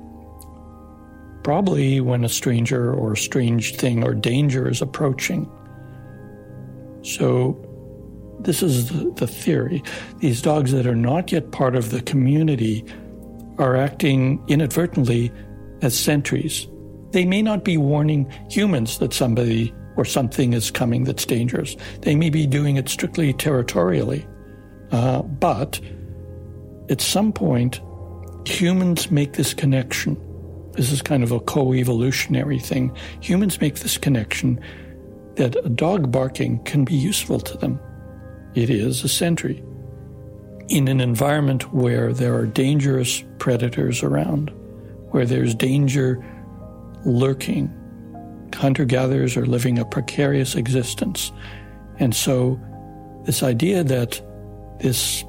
Probably 1.43 2.01
when 2.01 2.25
a 2.25 2.29
stranger 2.29 2.95
or 2.95 3.13
a 3.13 3.17
strange 3.17 3.77
thing 3.77 4.05
or 4.05 4.15
danger 4.15 4.69
is 4.69 4.81
approaching. 4.81 5.51
So, 7.03 7.59
this 8.41 8.63
is 8.63 8.89
the 9.15 9.27
theory. 9.27 9.83
These 10.19 10.43
dogs 10.43 10.73
that 10.73 10.87
are 10.87 10.97
not 10.97 11.33
yet 11.33 11.51
part 11.53 11.77
of 11.77 11.91
the 11.91 12.01
community 12.03 12.85
are 13.59 13.77
acting 13.77 14.43
inadvertently 14.49 15.33
as 15.81 15.99
sentries. 15.99 16.67
They 17.11 17.25
may 17.25 17.43
not 17.43 17.65
be 17.65 17.77
warning 17.77 18.33
humans 18.49 18.99
that 18.99 19.13
somebody 19.13 19.75
or 19.97 20.05
something 20.05 20.53
is 20.53 20.71
coming 20.71 21.05
that's 21.05 21.27
dangerous. 21.27 21.77
They 22.01 22.15
may 22.15 22.31
be 22.31 22.47
doing 22.47 22.77
it 22.77 22.89
strictly 22.89 23.33
territorially. 23.33 24.27
Uh, 24.91 25.23
but 25.23 25.81
at 26.89 27.01
some 27.01 27.33
point, 27.33 27.81
humans 28.47 29.11
make 29.11 29.35
this 29.35 29.55
connection. 29.55 30.17
This 30.73 30.91
is 30.91 31.03
kind 31.03 31.23
of 31.23 31.33
a 31.33 31.41
co 31.41 31.75
evolutionary 31.75 32.59
thing. 32.59 32.97
Humans 33.21 33.61
make 33.61 33.77
this 33.77 33.99
connection 33.99 34.61
that 35.37 35.57
a 35.65 35.69
dog 35.69 36.11
barking 36.11 36.63
can 36.65 36.85
be 36.85 36.95
useful 36.95 37.41
to 37.41 37.57
them. 37.59 37.81
It 38.55 38.71
is 38.71 39.05
a 39.05 39.09
sentry 39.09 39.63
in 40.69 40.89
an 40.89 41.01
environment 41.01 41.73
where 41.75 42.13
there 42.13 42.35
are 42.35 42.47
dangerous 42.47 43.25
predators 43.39 44.03
around 44.03 44.51
where 45.13 45.27
there's 45.27 45.55
danger 45.55 46.25
lurking. 47.05 47.71
Hunter 48.55 48.85
gatherers 48.85 49.37
are 49.37 49.47
living 49.47 49.79
a 49.79 49.85
precarious 49.85 50.55
existence. 50.55 51.33
And 51.99 52.15
so, 52.15 52.59
this 53.25 53.43
idea 53.43 53.85
that 53.85 54.21
this 54.81 55.25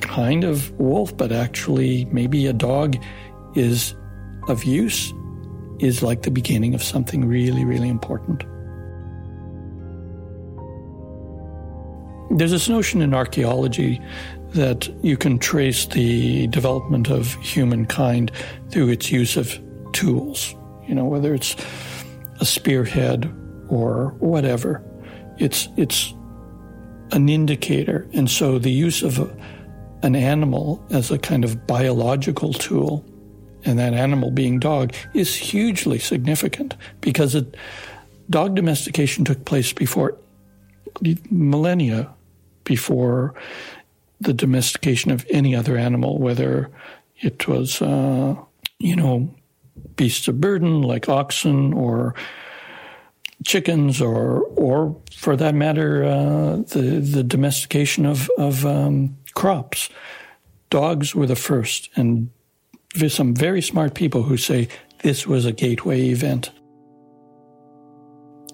kind 0.00 0.42
of 0.42 0.70
wolf, 0.80 1.16
but 1.16 1.32
actually 1.32 2.06
maybe 2.06 2.46
a 2.46 2.52
dog, 2.52 2.96
is 3.58 3.94
of 4.48 4.64
use 4.64 5.12
is 5.80 6.02
like 6.02 6.22
the 6.22 6.30
beginning 6.30 6.74
of 6.74 6.82
something 6.82 7.24
really, 7.26 7.64
really 7.64 7.88
important. 7.88 8.44
There's 12.30 12.50
this 12.50 12.68
notion 12.68 13.02
in 13.02 13.14
archaeology 13.14 14.00
that 14.50 14.88
you 15.02 15.16
can 15.16 15.38
trace 15.38 15.86
the 15.86 16.46
development 16.48 17.10
of 17.10 17.34
humankind 17.34 18.30
through 18.70 18.88
its 18.88 19.10
use 19.10 19.36
of 19.36 19.58
tools, 19.92 20.54
you 20.86 20.94
know, 20.94 21.04
whether 21.04 21.34
it's 21.34 21.56
a 22.40 22.44
spearhead 22.44 23.32
or 23.68 24.14
whatever. 24.18 24.82
It's, 25.38 25.68
it's 25.76 26.14
an 27.12 27.28
indicator. 27.28 28.08
And 28.12 28.30
so 28.30 28.58
the 28.58 28.70
use 28.70 29.02
of 29.02 29.18
a, 29.18 29.36
an 30.02 30.14
animal 30.14 30.84
as 30.90 31.10
a 31.10 31.18
kind 31.18 31.44
of 31.44 31.66
biological 31.66 32.52
tool, 32.52 33.04
and 33.64 33.78
that 33.78 33.94
animal 33.94 34.30
being 34.30 34.58
dog, 34.58 34.94
is 35.14 35.34
hugely 35.34 35.98
significant 35.98 36.74
because 37.00 37.34
it, 37.34 37.56
dog 38.30 38.54
domestication 38.54 39.24
took 39.24 39.44
place 39.44 39.72
before 39.72 40.16
millennia 41.30 42.10
before 42.64 43.34
the 44.20 44.32
domestication 44.32 45.10
of 45.10 45.24
any 45.30 45.54
other 45.54 45.76
animal, 45.76 46.18
whether 46.18 46.70
it 47.20 47.46
was, 47.48 47.80
uh, 47.80 48.34
you 48.78 48.96
know, 48.96 49.34
beasts 49.96 50.28
of 50.28 50.40
burden 50.40 50.82
like 50.82 51.08
oxen 51.08 51.72
or 51.72 52.14
chickens, 53.44 54.00
or, 54.00 54.42
or 54.56 55.00
for 55.12 55.36
that 55.36 55.54
matter, 55.54 56.04
uh, 56.04 56.56
the 56.56 57.00
the 57.00 57.22
domestication 57.22 58.04
of 58.06 58.28
of 58.36 58.66
um, 58.66 59.16
crops. 59.34 59.88
Dogs 60.70 61.14
were 61.14 61.26
the 61.26 61.36
first, 61.36 61.88
and 61.96 62.30
there's 62.98 63.14
some 63.14 63.34
very 63.34 63.62
smart 63.62 63.94
people 63.94 64.22
who 64.22 64.36
say 64.36 64.68
this 65.02 65.26
was 65.26 65.44
a 65.44 65.52
gateway 65.52 66.08
event. 66.08 66.50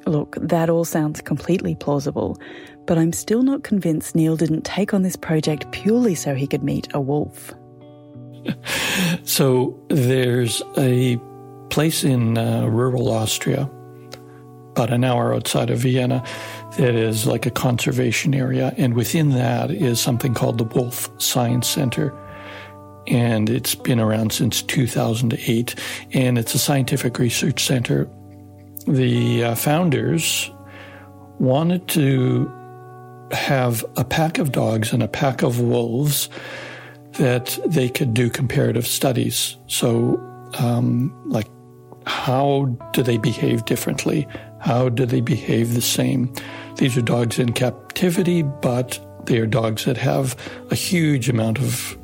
Look, 0.06 0.36
that 0.40 0.68
all 0.68 0.84
sounds 0.84 1.22
completely 1.22 1.74
plausible, 1.74 2.38
but 2.86 2.98
I'm 2.98 3.12
still 3.12 3.42
not 3.42 3.64
convinced 3.64 4.14
Neil 4.14 4.36
didn't 4.36 4.62
take 4.62 4.92
on 4.92 5.02
this 5.02 5.16
project 5.16 5.70
purely 5.72 6.14
so 6.14 6.34
he 6.34 6.46
could 6.46 6.62
meet 6.62 6.88
a 6.92 7.00
wolf. 7.00 7.54
so 9.24 9.78
there's 9.88 10.60
a 10.76 11.18
place 11.70 12.04
in 12.04 12.36
uh, 12.36 12.66
rural 12.66 13.08
Austria 13.08 13.70
about 14.72 14.92
an 14.92 15.04
hour 15.04 15.32
outside 15.32 15.70
of 15.70 15.78
Vienna 15.78 16.22
that 16.76 16.94
is 16.94 17.26
like 17.26 17.46
a 17.46 17.50
conservation 17.50 18.34
area. 18.34 18.74
And 18.76 18.94
within 18.94 19.30
that 19.30 19.70
is 19.70 20.00
something 20.00 20.34
called 20.34 20.58
the 20.58 20.64
Wolf 20.64 21.08
Science 21.22 21.68
Center. 21.68 22.12
And 23.06 23.50
it's 23.50 23.74
been 23.74 24.00
around 24.00 24.32
since 24.32 24.62
2008. 24.62 25.74
And 26.12 26.38
it's 26.38 26.54
a 26.54 26.58
scientific 26.58 27.18
research 27.18 27.64
center. 27.64 28.08
The 28.86 29.44
uh, 29.44 29.54
founders 29.54 30.50
wanted 31.38 31.88
to 31.88 32.50
have 33.32 33.84
a 33.96 34.04
pack 34.04 34.38
of 34.38 34.52
dogs 34.52 34.92
and 34.92 35.02
a 35.02 35.08
pack 35.08 35.42
of 35.42 35.60
wolves 35.60 36.28
that 37.12 37.58
they 37.66 37.88
could 37.88 38.14
do 38.14 38.28
comparative 38.28 38.86
studies. 38.86 39.56
So, 39.66 40.20
um, 40.58 41.12
like, 41.26 41.48
how 42.06 42.66
do 42.92 43.02
they 43.02 43.18
behave 43.18 43.64
differently? 43.64 44.26
How 44.60 44.88
do 44.88 45.06
they 45.06 45.20
behave 45.20 45.74
the 45.74 45.82
same? 45.82 46.32
These 46.76 46.96
are 46.96 47.02
dogs 47.02 47.38
in 47.38 47.52
captivity, 47.52 48.42
but 48.42 48.98
they 49.26 49.38
are 49.38 49.46
dogs 49.46 49.84
that 49.84 49.96
have 49.96 50.36
a 50.70 50.74
huge 50.74 51.28
amount 51.28 51.58
of 51.58 51.96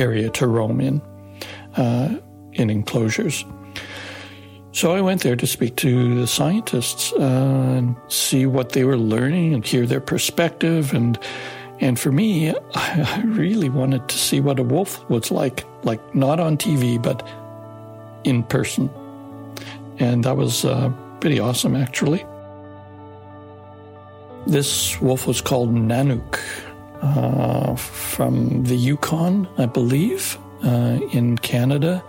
area 0.00 0.30
to 0.30 0.46
roam 0.46 0.80
in, 0.80 1.00
uh, 1.76 2.18
in 2.54 2.70
enclosures. 2.70 3.44
So 4.72 4.92
I 4.92 5.00
went 5.00 5.22
there 5.22 5.36
to 5.36 5.46
speak 5.46 5.76
to 5.76 6.14
the 6.14 6.26
scientists 6.26 7.12
uh, 7.12 7.18
and 7.18 7.96
see 8.08 8.46
what 8.46 8.70
they 8.70 8.84
were 8.84 8.96
learning 8.96 9.52
and 9.52 9.66
hear 9.66 9.86
their 9.86 10.00
perspective. 10.00 10.94
And 10.94 11.18
and 11.80 11.98
for 11.98 12.12
me, 12.12 12.50
I 12.74 13.22
really 13.24 13.68
wanted 13.68 14.08
to 14.08 14.18
see 14.18 14.40
what 14.40 14.58
a 14.58 14.62
wolf 14.62 15.08
was 15.10 15.30
like, 15.30 15.64
like 15.84 16.14
not 16.14 16.38
on 16.38 16.56
TV, 16.56 17.02
but 17.02 17.26
in 18.24 18.42
person. 18.44 18.90
And 19.98 20.24
that 20.24 20.36
was 20.36 20.64
uh, 20.64 20.92
pretty 21.20 21.40
awesome, 21.40 21.74
actually. 21.76 22.24
This 24.46 25.00
wolf 25.00 25.26
was 25.26 25.40
called 25.40 25.74
Nanook 25.74 26.40
uh, 27.02 27.74
from 27.76 28.64
the 28.64 28.76
Yukon, 28.76 29.48
I 29.58 29.66
believe, 29.66 30.38
uh, 30.64 30.98
in 31.12 31.38
Canada 31.38 32.04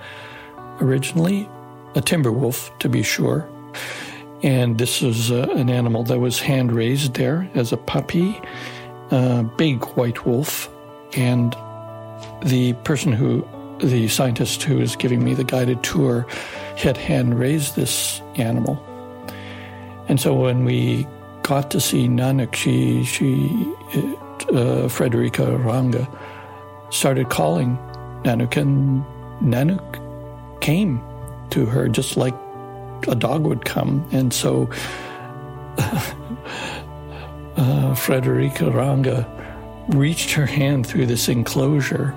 originally. 0.80 1.50
A 1.96 2.02
timber 2.02 2.32
wolf, 2.32 2.78
to 2.80 2.90
be 2.90 3.04
sure. 3.04 3.48
And 4.44 4.78
this 4.78 5.02
was 5.02 5.32
uh, 5.32 5.48
an 5.56 5.70
animal 5.70 6.04
that 6.04 6.20
was 6.20 6.40
hand 6.40 6.72
raised 6.72 7.14
there 7.14 7.50
as 7.54 7.72
a 7.72 7.78
puppy, 7.78 8.40
a 9.12 9.44
big 9.58 9.84
white 9.98 10.26
wolf. 10.26 10.70
And 11.14 11.56
the 12.44 12.74
person 12.84 13.12
who, 13.12 13.48
the 13.80 14.08
scientist 14.08 14.64
who 14.64 14.80
is 14.80 14.96
giving 14.96 15.24
me 15.24 15.34
the 15.34 15.44
guided 15.44 15.84
tour, 15.84 16.26
had 16.78 16.98
hand 16.98 17.38
raised 17.38 17.76
this 17.76 18.22
animal. 18.36 18.82
And 20.08 20.20
so 20.20 20.34
when 20.34 20.66
we 20.66 21.06
got 21.44 21.70
to 21.72 21.80
see 21.80 22.08
Nanook, 22.08 22.56
she, 22.56 23.04
she 23.04 23.68
uh, 24.50 24.88
Friederike 24.88 25.40
Range, 25.66 26.08
started 26.90 27.30
calling 27.30 27.78
Nanook, 28.24 28.58
and 28.58 29.04
Nanook 29.42 30.62
came 30.62 31.02
to 31.50 31.66
her 31.66 31.88
just 31.88 32.18
like 32.18 32.36
a 33.08 33.16
dog 33.16 33.44
would 33.44 33.66
come. 33.66 34.08
And 34.12 34.34
so 34.34 34.70
uh, 35.78 36.14
Friederike 37.96 38.62
Range 38.62 39.26
reached 39.96 40.32
her 40.32 40.46
hand 40.46 40.86
through 40.86 41.08
this 41.08 41.28
enclosure, 41.28 42.14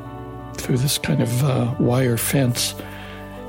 through 0.54 0.78
this 0.78 0.98
kind 0.98 1.22
of 1.22 1.44
uh, 1.44 1.74
wire 1.78 2.16
fence, 2.16 2.74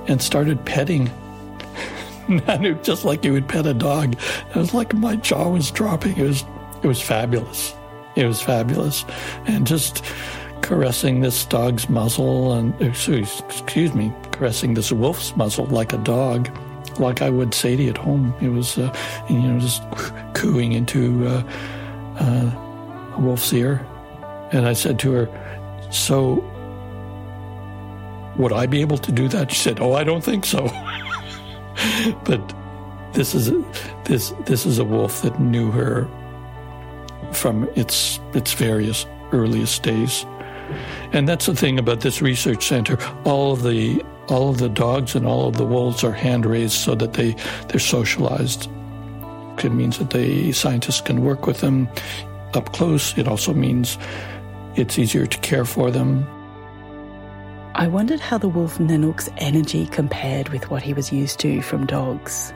and 0.07 0.21
started 0.21 0.63
petting 0.65 1.07
Nanook 2.27 2.83
just 2.83 3.05
like 3.05 3.23
you 3.23 3.33
would 3.33 3.47
pet 3.47 3.65
a 3.67 3.73
dog. 3.73 4.15
It 4.49 4.55
was 4.55 4.73
like 4.73 4.93
my 4.93 5.15
jaw 5.17 5.49
was 5.49 5.69
dropping. 5.71 6.17
It 6.17 6.27
was 6.27 6.43
it 6.83 6.88
was 6.88 7.01
fabulous. 7.01 7.73
It 8.15 8.25
was 8.25 8.41
fabulous, 8.41 9.04
and 9.45 9.67
just 9.67 10.04
caressing 10.62 11.19
this 11.19 11.45
dog's 11.45 11.89
muzzle 11.89 12.54
and 12.54 12.73
excuse, 12.82 13.93
me, 13.93 14.12
caressing 14.32 14.73
this 14.73 14.91
wolf's 14.91 15.36
muzzle 15.36 15.65
like 15.65 15.93
a 15.93 15.97
dog, 15.97 16.49
like 16.99 17.21
I 17.21 17.30
would 17.30 17.54
Sadie 17.54 17.89
at 17.89 17.97
home. 17.97 18.34
It 18.41 18.49
was 18.49 18.78
uh, 18.78 18.93
you 19.30 19.39
know 19.39 19.60
just 19.60 19.84
cooing 20.34 20.71
into 20.71 21.28
uh, 21.28 21.43
uh, 22.19 23.15
a 23.15 23.19
wolf's 23.19 23.51
ear, 23.54 23.86
and 24.51 24.65
I 24.65 24.73
said 24.73 24.99
to 24.99 25.12
her, 25.12 25.89
"So." 25.91 26.43
Would 28.38 28.51
I 28.51 28.65
be 28.65 28.82
able 28.82 28.97
to 28.97 29.13
do 29.13 29.30
that? 29.30 29.49
She 29.49 29.62
said, 29.62 29.80
"Oh, 29.80 29.93
I 29.93 30.04
don't 30.04 30.21
think 30.21 30.45
so." 30.45 30.65
but 32.25 32.54
this 33.13 33.34
is 33.34 33.49
this 34.04 34.34
this 34.45 34.65
is 34.65 34.78
a 34.78 34.84
wolf 34.84 35.21
that 35.21 35.39
knew 35.39 35.71
her 35.71 36.06
from 37.33 37.69
its 37.75 38.19
its 38.33 38.53
various 38.53 39.05
earliest 39.31 39.83
days, 39.83 40.25
and 41.13 41.27
that's 41.27 41.45
the 41.45 41.55
thing 41.55 41.79
about 41.79 42.01
this 42.01 42.21
research 42.21 42.67
center. 42.67 42.97
All 43.23 43.53
of 43.53 43.63
the 43.63 44.03
all 44.27 44.49
of 44.49 44.57
the 44.57 44.69
dogs 44.69 45.15
and 45.15 45.25
all 45.25 45.47
of 45.47 45.57
the 45.57 45.65
wolves 45.65 46.03
are 46.03 46.11
hand 46.11 46.45
raised 46.45 46.73
so 46.73 46.95
that 46.95 47.13
they 47.13 47.35
they're 47.67 47.79
socialized. 47.79 48.69
It 49.63 49.71
means 49.71 49.97
that 49.99 50.09
the 50.09 50.51
scientists 50.51 51.01
can 51.01 51.23
work 51.23 51.47
with 51.47 51.61
them 51.61 51.88
up 52.53 52.73
close. 52.73 53.17
It 53.17 53.27
also 53.27 53.53
means 53.53 53.97
it's 54.75 54.99
easier 54.99 55.25
to 55.25 55.38
care 55.39 55.65
for 55.65 55.91
them. 55.91 56.27
I 57.75 57.88
wondered 57.88 58.19
how 58.21 58.38
the 58.38 58.47
wolf 58.47 58.77
Nanook's 58.77 59.29
energy 59.38 59.85
compared 59.88 60.49
with 60.49 60.69
what 60.69 60.81
he 60.81 60.93
was 60.93 61.11
used 61.11 61.39
to 61.39 61.61
from 61.61 61.85
dogs. 61.85 62.53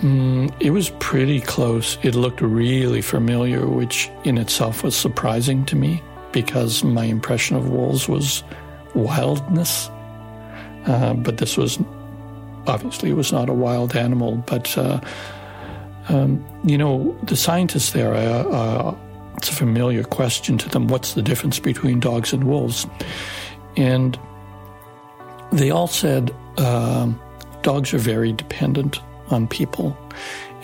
Mm, 0.00 0.50
it 0.60 0.70
was 0.70 0.90
pretty 0.98 1.40
close. 1.40 1.98
It 2.02 2.14
looked 2.14 2.40
really 2.40 3.02
familiar, 3.02 3.66
which 3.66 4.10
in 4.24 4.38
itself 4.38 4.82
was 4.82 4.96
surprising 4.96 5.66
to 5.66 5.76
me 5.76 6.02
because 6.32 6.82
my 6.82 7.04
impression 7.04 7.56
of 7.56 7.68
wolves 7.68 8.08
was 8.08 8.42
wildness. 8.94 9.90
Uh, 10.86 11.12
but 11.14 11.36
this 11.36 11.58
was 11.58 11.78
obviously 12.66 13.10
it 13.10 13.14
was 13.14 13.30
not 13.30 13.50
a 13.50 13.52
wild 13.52 13.94
animal. 13.94 14.36
But 14.46 14.76
uh, 14.78 15.00
um, 16.08 16.42
you 16.64 16.78
know, 16.78 17.14
the 17.24 17.36
scientists 17.36 17.92
there, 17.92 18.14
uh, 18.14 18.44
uh 18.44 18.96
it's 19.36 19.50
a 19.50 19.54
familiar 19.54 20.02
question 20.02 20.56
to 20.58 20.68
them: 20.70 20.88
What's 20.88 21.12
the 21.12 21.22
difference 21.22 21.58
between 21.58 22.00
dogs 22.00 22.32
and 22.32 22.44
wolves? 22.44 22.86
And 23.76 24.18
they 25.52 25.70
all 25.70 25.88
said 25.88 26.34
um, 26.56 27.20
dogs 27.62 27.92
are 27.92 27.98
very 27.98 28.32
dependent 28.32 28.98
on 29.30 29.46
people, 29.46 29.96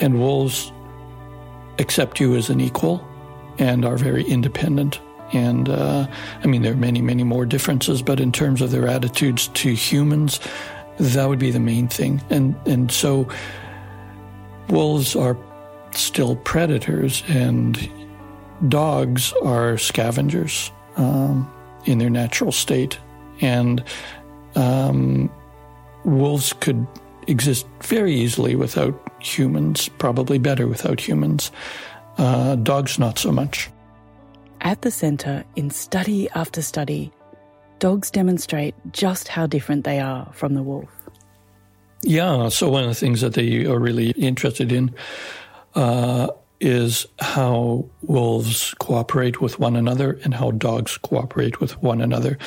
and 0.00 0.20
wolves 0.20 0.72
accept 1.78 2.20
you 2.20 2.34
as 2.36 2.50
an 2.50 2.60
equal 2.60 3.06
and 3.58 3.84
are 3.84 3.96
very 3.96 4.24
independent. 4.24 5.00
And 5.32 5.68
uh, 5.68 6.06
I 6.42 6.46
mean, 6.46 6.62
there 6.62 6.72
are 6.72 6.76
many, 6.76 7.00
many 7.00 7.24
more 7.24 7.46
differences, 7.46 8.02
but 8.02 8.20
in 8.20 8.32
terms 8.32 8.60
of 8.62 8.70
their 8.70 8.86
attitudes 8.86 9.48
to 9.48 9.74
humans, 9.74 10.40
that 10.98 11.28
would 11.28 11.38
be 11.38 11.50
the 11.50 11.60
main 11.60 11.88
thing. 11.88 12.22
And 12.30 12.54
and 12.66 12.92
so, 12.92 13.28
wolves 14.68 15.16
are 15.16 15.36
still 15.92 16.36
predators, 16.36 17.22
and 17.28 17.90
dogs 18.68 19.32
are 19.42 19.78
scavengers 19.78 20.70
um, 20.96 21.50
in 21.84 21.98
their 21.98 22.10
natural 22.10 22.52
state. 22.52 22.98
And 23.40 23.82
um, 24.54 25.30
wolves 26.04 26.52
could 26.54 26.86
exist 27.26 27.66
very 27.82 28.14
easily 28.14 28.56
without 28.56 28.94
humans, 29.20 29.88
probably 29.98 30.38
better 30.38 30.66
without 30.66 31.00
humans. 31.00 31.50
Uh, 32.18 32.56
dogs, 32.56 32.98
not 32.98 33.18
so 33.18 33.30
much. 33.30 33.70
At 34.62 34.82
the 34.82 34.90
centre, 34.90 35.44
in 35.54 35.70
study 35.70 36.28
after 36.30 36.62
study, 36.62 37.12
dogs 37.78 38.10
demonstrate 38.10 38.74
just 38.92 39.28
how 39.28 39.46
different 39.46 39.84
they 39.84 40.00
are 40.00 40.30
from 40.32 40.54
the 40.54 40.62
wolf. 40.62 40.88
Yeah, 42.02 42.48
so 42.48 42.70
one 42.70 42.84
of 42.84 42.88
the 42.88 42.94
things 42.94 43.20
that 43.20 43.34
they 43.34 43.66
are 43.66 43.78
really 43.78 44.10
interested 44.10 44.72
in 44.72 44.94
uh, 45.74 46.28
is 46.60 47.06
how 47.20 47.86
wolves 48.02 48.74
cooperate 48.78 49.40
with 49.40 49.58
one 49.58 49.76
another 49.76 50.18
and 50.24 50.32
how 50.34 50.52
dogs 50.52 50.96
cooperate 50.98 51.60
with 51.60 51.82
one 51.82 52.00
another 52.00 52.38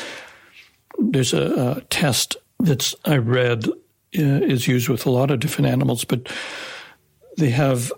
there's 0.99 1.33
a, 1.33 1.75
a 1.77 1.81
test 1.89 2.37
that's 2.59 2.95
I 3.05 3.17
read 3.17 3.67
is 4.11 4.67
used 4.67 4.89
with 4.89 5.05
a 5.05 5.11
lot 5.11 5.31
of 5.31 5.39
different 5.39 5.69
animals, 5.69 6.03
but 6.03 6.27
they 7.37 7.49
have 7.49 7.91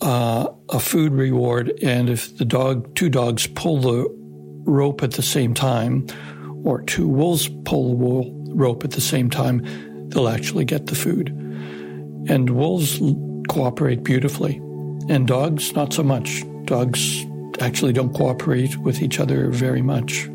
uh, 0.00 0.48
a 0.68 0.80
food 0.80 1.12
reward, 1.12 1.72
and 1.82 2.10
if 2.10 2.36
the 2.36 2.44
dog, 2.44 2.94
two 2.94 3.08
dogs 3.08 3.46
pull 3.46 3.80
the 3.80 4.06
rope 4.70 5.02
at 5.02 5.12
the 5.12 5.22
same 5.22 5.54
time, 5.54 6.06
or 6.64 6.82
two 6.82 7.08
wolves 7.08 7.48
pull 7.64 7.90
the 7.90 7.96
wool, 7.96 8.44
rope 8.54 8.84
at 8.84 8.92
the 8.92 9.00
same 9.00 9.30
time, 9.30 9.62
they'll 10.10 10.28
actually 10.28 10.64
get 10.64 10.86
the 10.86 10.94
food. 10.94 11.28
And 12.28 12.50
wolves 12.50 13.00
cooperate 13.48 14.04
beautifully, 14.04 14.56
and 15.08 15.26
dogs 15.26 15.72
not 15.74 15.92
so 15.92 16.02
much. 16.02 16.44
Dogs 16.64 17.24
actually 17.60 17.92
don't 17.92 18.14
cooperate 18.14 18.76
with 18.78 19.02
each 19.02 19.20
other 19.20 19.50
very 19.50 19.82
much. 19.82 20.28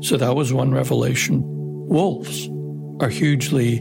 So 0.00 0.16
that 0.16 0.34
was 0.36 0.52
one 0.52 0.72
revelation. 0.72 1.42
Wolves 1.86 2.48
are 3.00 3.08
hugely 3.08 3.78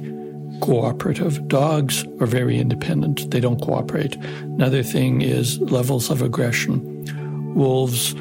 cooperative. 0.61 1.47
Dogs 1.47 2.05
are 2.19 2.25
very 2.25 2.57
independent, 2.57 3.29
they 3.31 3.39
don't 3.39 3.61
cooperate. 3.61 4.15
Another 4.15 4.83
thing 4.83 5.21
is 5.21 5.59
levels 5.59 6.09
of 6.09 6.21
aggression. 6.21 7.53
Wolves 7.53 8.15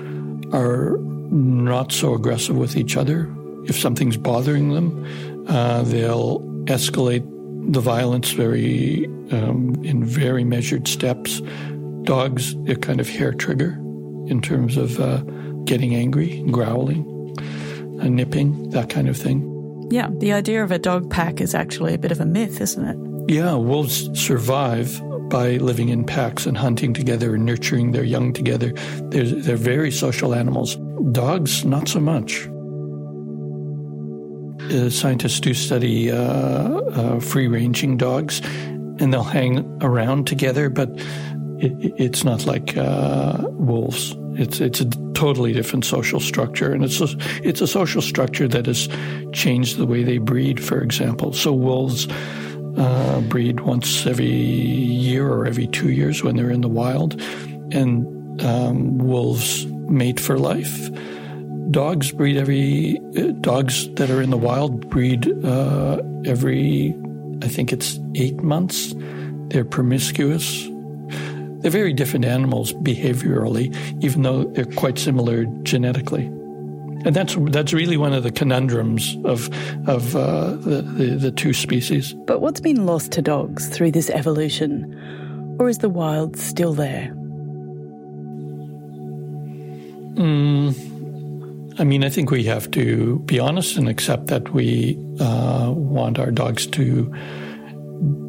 are 0.52 0.96
not 1.30 1.92
so 1.92 2.14
aggressive 2.14 2.56
with 2.56 2.76
each 2.76 2.96
other. 2.96 3.32
If 3.66 3.78
something's 3.78 4.16
bothering 4.16 4.74
them, 4.74 5.46
uh, 5.48 5.82
they'll 5.82 6.40
escalate 6.64 7.26
the 7.72 7.80
violence 7.80 8.32
very 8.32 9.06
um, 9.30 9.80
in 9.84 10.04
very 10.04 10.44
measured 10.44 10.88
steps. 10.88 11.40
Dogs, 12.02 12.54
a 12.66 12.74
kind 12.74 13.00
of 13.00 13.08
hair 13.08 13.32
trigger 13.32 13.78
in 14.26 14.40
terms 14.42 14.76
of 14.76 14.98
uh, 14.98 15.18
getting 15.64 15.94
angry, 15.94 16.42
growling, 16.50 17.06
uh, 18.00 18.08
nipping, 18.08 18.70
that 18.70 18.90
kind 18.90 19.08
of 19.08 19.16
thing. 19.16 19.51
Yeah, 19.92 20.08
the 20.10 20.32
idea 20.32 20.64
of 20.64 20.72
a 20.72 20.78
dog 20.78 21.10
pack 21.10 21.38
is 21.42 21.54
actually 21.54 21.92
a 21.92 21.98
bit 21.98 22.12
of 22.12 22.18
a 22.18 22.24
myth, 22.24 22.62
isn't 22.62 22.82
it? 22.82 23.30
Yeah, 23.30 23.56
wolves 23.56 24.08
survive 24.18 25.02
by 25.28 25.58
living 25.58 25.90
in 25.90 26.04
packs 26.04 26.46
and 26.46 26.56
hunting 26.56 26.94
together 26.94 27.34
and 27.34 27.44
nurturing 27.44 27.92
their 27.92 28.02
young 28.02 28.32
together. 28.32 28.72
They're, 29.10 29.26
they're 29.26 29.56
very 29.56 29.90
social 29.90 30.34
animals. 30.34 30.76
Dogs, 31.12 31.66
not 31.66 31.88
so 31.88 32.00
much. 32.00 32.48
Uh, 34.72 34.88
scientists 34.88 35.40
do 35.40 35.52
study 35.52 36.10
uh, 36.10 36.16
uh, 36.16 37.20
free 37.20 37.46
ranging 37.46 37.98
dogs, 37.98 38.40
and 38.98 39.12
they'll 39.12 39.22
hang 39.22 39.58
around 39.82 40.26
together, 40.26 40.70
but 40.70 40.88
it, 41.62 41.94
it's 41.96 42.24
not 42.24 42.46
like 42.46 42.76
uh, 42.76 43.38
wolves. 43.50 44.16
It's 44.34 44.60
it's 44.60 44.80
a 44.80 44.86
totally 45.14 45.52
different 45.52 45.84
social 45.84 46.20
structure, 46.20 46.72
and 46.72 46.84
it's 46.84 47.00
a, 47.00 47.08
it's 47.42 47.60
a 47.60 47.66
social 47.66 48.02
structure 48.02 48.48
that 48.48 48.66
has 48.66 48.88
changed 49.32 49.76
the 49.76 49.86
way 49.86 50.02
they 50.02 50.18
breed. 50.18 50.62
For 50.62 50.80
example, 50.82 51.32
so 51.32 51.52
wolves 51.52 52.08
uh, 52.76 53.20
breed 53.28 53.60
once 53.60 54.06
every 54.06 54.26
year 54.26 55.28
or 55.28 55.46
every 55.46 55.66
two 55.66 55.90
years 55.90 56.22
when 56.22 56.36
they're 56.36 56.50
in 56.50 56.62
the 56.62 56.68
wild, 56.68 57.20
and 57.72 58.42
um, 58.42 58.98
wolves 58.98 59.66
mate 59.88 60.18
for 60.18 60.38
life. 60.38 60.90
Dogs 61.70 62.10
breed 62.10 62.36
every 62.36 62.98
uh, 63.16 63.32
dogs 63.40 63.88
that 63.94 64.10
are 64.10 64.20
in 64.20 64.30
the 64.30 64.36
wild 64.36 64.88
breed 64.90 65.26
uh, 65.44 66.02
every 66.24 66.94
I 67.42 67.48
think 67.48 67.72
it's 67.72 67.98
eight 68.14 68.42
months. 68.42 68.94
They're 69.48 69.64
promiscuous. 69.64 70.68
They're 71.62 71.70
very 71.70 71.92
different 71.92 72.24
animals 72.24 72.72
behaviorally, 72.72 73.74
even 74.02 74.22
though 74.22 74.44
they're 74.44 74.64
quite 74.64 74.98
similar 74.98 75.44
genetically. 75.62 76.26
And 77.04 77.16
that's 77.16 77.36
that's 77.50 77.72
really 77.72 77.96
one 77.96 78.12
of 78.12 78.22
the 78.22 78.30
conundrums 78.30 79.16
of 79.24 79.48
of 79.88 80.14
uh, 80.14 80.50
the, 80.56 80.82
the, 80.82 81.16
the 81.16 81.30
two 81.32 81.52
species. 81.52 82.14
But 82.26 82.40
what's 82.40 82.60
been 82.60 82.86
lost 82.86 83.12
to 83.12 83.22
dogs 83.22 83.68
through 83.68 83.90
this 83.92 84.10
evolution, 84.10 85.56
or 85.58 85.68
is 85.68 85.78
the 85.78 85.88
wild 85.88 86.36
still 86.36 86.74
there? 86.74 87.12
Mm, 90.14 91.80
I 91.80 91.84
mean, 91.84 92.04
I 92.04 92.08
think 92.08 92.30
we 92.30 92.44
have 92.44 92.70
to 92.72 93.18
be 93.20 93.40
honest 93.40 93.76
and 93.76 93.88
accept 93.88 94.26
that 94.26 94.52
we 94.52 94.96
uh, 95.18 95.72
want 95.74 96.18
our 96.18 96.30
dogs 96.30 96.66
to 96.68 97.12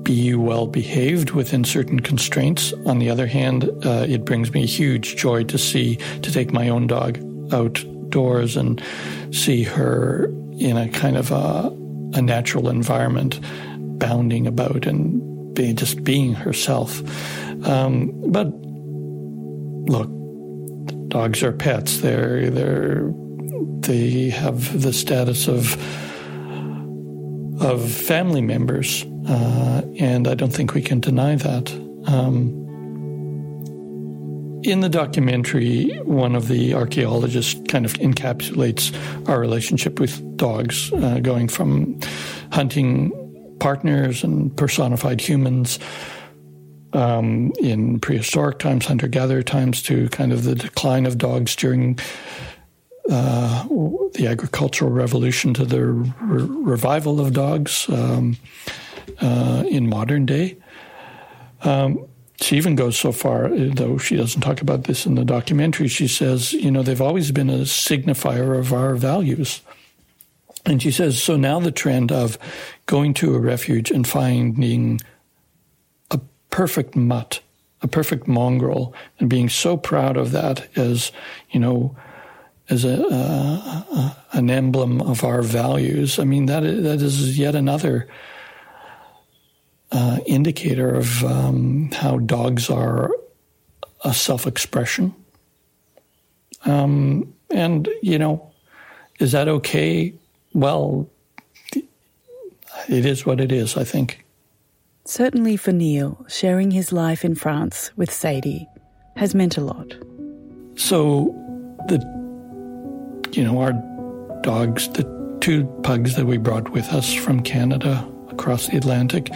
be 0.03 0.35
well 0.35 0.67
behaved 0.67 1.31
within 1.31 1.63
certain 1.63 1.99
constraints. 1.99 2.73
On 2.85 2.99
the 2.99 3.09
other 3.09 3.27
hand, 3.27 3.69
uh, 3.85 4.05
it 4.07 4.25
brings 4.25 4.53
me 4.53 4.65
huge 4.65 5.15
joy 5.15 5.43
to 5.45 5.57
see, 5.57 5.97
to 6.21 6.31
take 6.31 6.51
my 6.51 6.69
own 6.69 6.87
dog 6.87 7.19
outdoors 7.53 8.57
and 8.57 8.81
see 9.31 9.63
her 9.63 10.25
in 10.57 10.77
a 10.77 10.89
kind 10.89 11.17
of 11.17 11.31
a, 11.31 11.75
a 12.17 12.21
natural 12.21 12.69
environment, 12.69 13.39
bounding 13.99 14.47
about 14.47 14.85
and 14.85 15.53
be, 15.53 15.73
just 15.73 16.03
being 16.03 16.33
herself. 16.33 17.01
Um, 17.67 18.11
but 18.31 18.47
look, 19.89 20.09
dogs 21.09 21.43
are 21.43 21.51
pets. 21.51 21.99
They're 21.99 22.49
they're 22.49 23.11
they 23.81 24.29
have 24.29 24.81
the 24.81 24.93
status 24.93 25.47
of 25.47 25.77
of 27.61 27.89
family 27.89 28.41
members. 28.41 29.05
Uh, 29.27 29.81
and 29.99 30.27
I 30.27 30.35
don't 30.35 30.51
think 30.51 30.73
we 30.73 30.81
can 30.81 30.99
deny 30.99 31.35
that. 31.35 31.71
Um, 32.07 32.63
in 34.63 34.79
the 34.79 34.89
documentary, 34.89 35.97
one 36.03 36.35
of 36.35 36.47
the 36.47 36.73
archaeologists 36.73 37.59
kind 37.67 37.85
of 37.85 37.93
encapsulates 37.93 38.93
our 39.27 39.39
relationship 39.39 39.99
with 39.99 40.37
dogs, 40.37 40.91
uh, 40.93 41.19
going 41.19 41.49
from 41.49 41.99
hunting 42.51 43.11
partners 43.59 44.23
and 44.23 44.55
personified 44.55 45.19
humans 45.19 45.79
um, 46.93 47.51
in 47.59 47.99
prehistoric 47.99 48.59
times, 48.59 48.85
hunter 48.85 49.07
gatherer 49.07 49.43
times, 49.43 49.81
to 49.81 50.07
kind 50.09 50.31
of 50.31 50.43
the 50.43 50.55
decline 50.55 51.05
of 51.05 51.17
dogs 51.17 51.55
during 51.55 51.99
uh, 53.09 53.65
the 54.13 54.27
agricultural 54.27 54.91
revolution 54.91 55.53
to 55.53 55.65
the 55.65 55.83
re- 55.83 56.11
revival 56.21 57.19
of 57.19 57.33
dogs 57.33 57.89
um, 57.89 58.37
uh, 59.19 59.63
in 59.67 59.89
modern 59.89 60.25
day. 60.25 60.57
Um, 61.61 62.07
she 62.41 62.57
even 62.57 62.75
goes 62.75 62.97
so 62.97 63.11
far, 63.11 63.49
though 63.49 63.97
she 63.97 64.17
doesn't 64.17 64.41
talk 64.41 64.61
about 64.61 64.83
this 64.83 65.05
in 65.05 65.15
the 65.15 65.23
documentary, 65.23 65.87
she 65.87 66.07
says, 66.07 66.51
you 66.51 66.71
know, 66.71 66.83
they've 66.83 67.01
always 67.01 67.31
been 67.31 67.49
a 67.49 67.59
signifier 67.59 68.57
of 68.57 68.73
our 68.73 68.95
values. 68.95 69.61
And 70.65 70.81
she 70.81 70.91
says, 70.91 71.21
so 71.21 71.37
now 71.37 71.59
the 71.59 71.71
trend 71.71 72.11
of 72.11 72.37
going 72.85 73.13
to 73.15 73.35
a 73.35 73.39
refuge 73.39 73.91
and 73.91 74.07
finding 74.07 74.99
a 76.11 76.19
perfect 76.49 76.95
mutt, 76.95 77.41
a 77.81 77.87
perfect 77.87 78.27
mongrel, 78.27 78.93
and 79.19 79.29
being 79.29 79.49
so 79.49 79.77
proud 79.77 80.17
of 80.17 80.31
that 80.31 80.67
as, 80.77 81.11
you 81.51 81.59
know, 81.59 81.95
as 82.69 82.85
a, 82.85 83.05
uh, 83.07 84.13
an 84.31 84.49
emblem 84.49 85.01
of 85.01 85.23
our 85.23 85.41
values. 85.41 86.17
I 86.17 86.23
mean, 86.23 86.45
that 86.47 86.63
is, 86.63 86.83
that 86.83 87.01
is 87.01 87.37
yet 87.37 87.55
another 87.55 88.07
uh, 89.93 90.19
indicator 90.25 90.93
of 90.93 91.23
um, 91.23 91.89
how 91.91 92.17
dogs 92.19 92.69
are 92.69 93.11
a 94.03 94.13
self 94.13 94.45
expression. 94.45 95.13
Um, 96.65 97.33
and, 97.49 97.87
you 98.01 98.17
know, 98.17 98.51
is 99.19 99.31
that 99.31 99.47
okay? 99.47 100.13
Well, 100.53 101.09
it 102.89 103.05
is 103.05 103.25
what 103.25 103.39
it 103.39 103.51
is, 103.51 103.77
I 103.77 103.83
think. 103.83 104.25
Certainly 105.05 105.57
for 105.57 105.71
Neil, 105.71 106.25
sharing 106.27 106.71
his 106.71 106.91
life 106.91 107.23
in 107.23 107.35
France 107.35 107.91
with 107.95 108.11
Sadie 108.11 108.67
has 109.15 109.35
meant 109.35 109.57
a 109.57 109.61
lot. 109.61 109.93
So 110.75 111.35
the 111.87 111.99
you 113.33 113.43
know, 113.43 113.59
our 113.59 113.73
dogs, 114.41 114.87
the 114.89 115.03
two 115.41 115.65
pugs 115.83 116.15
that 116.15 116.25
we 116.25 116.37
brought 116.37 116.69
with 116.69 116.89
us 116.93 117.13
from 117.13 117.41
Canada 117.41 118.07
across 118.29 118.67
the 118.67 118.77
Atlantic, 118.77 119.31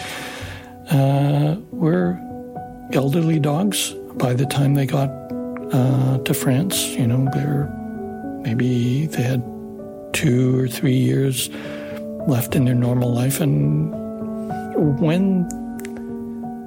uh, 0.89 1.58
were 1.71 2.19
elderly 2.93 3.39
dogs 3.39 3.93
by 4.15 4.34
the 4.34 4.45
time 4.45 4.73
they 4.73 4.86
got 4.86 5.10
uh, 5.73 6.17
to 6.19 6.34
France. 6.34 6.88
You 6.89 7.08
know, 7.08 7.28
they're 7.34 7.67
maybe 8.41 9.08
they 9.08 9.23
had 9.23 9.43
two 10.13 10.60
or 10.60 10.67
three 10.67 10.95
years 10.95 11.50
left 12.28 12.56
in 12.56 12.65
their 12.65 12.76
normal 12.76 13.13
life, 13.13 13.41
and 13.41 13.91
when 15.00 15.43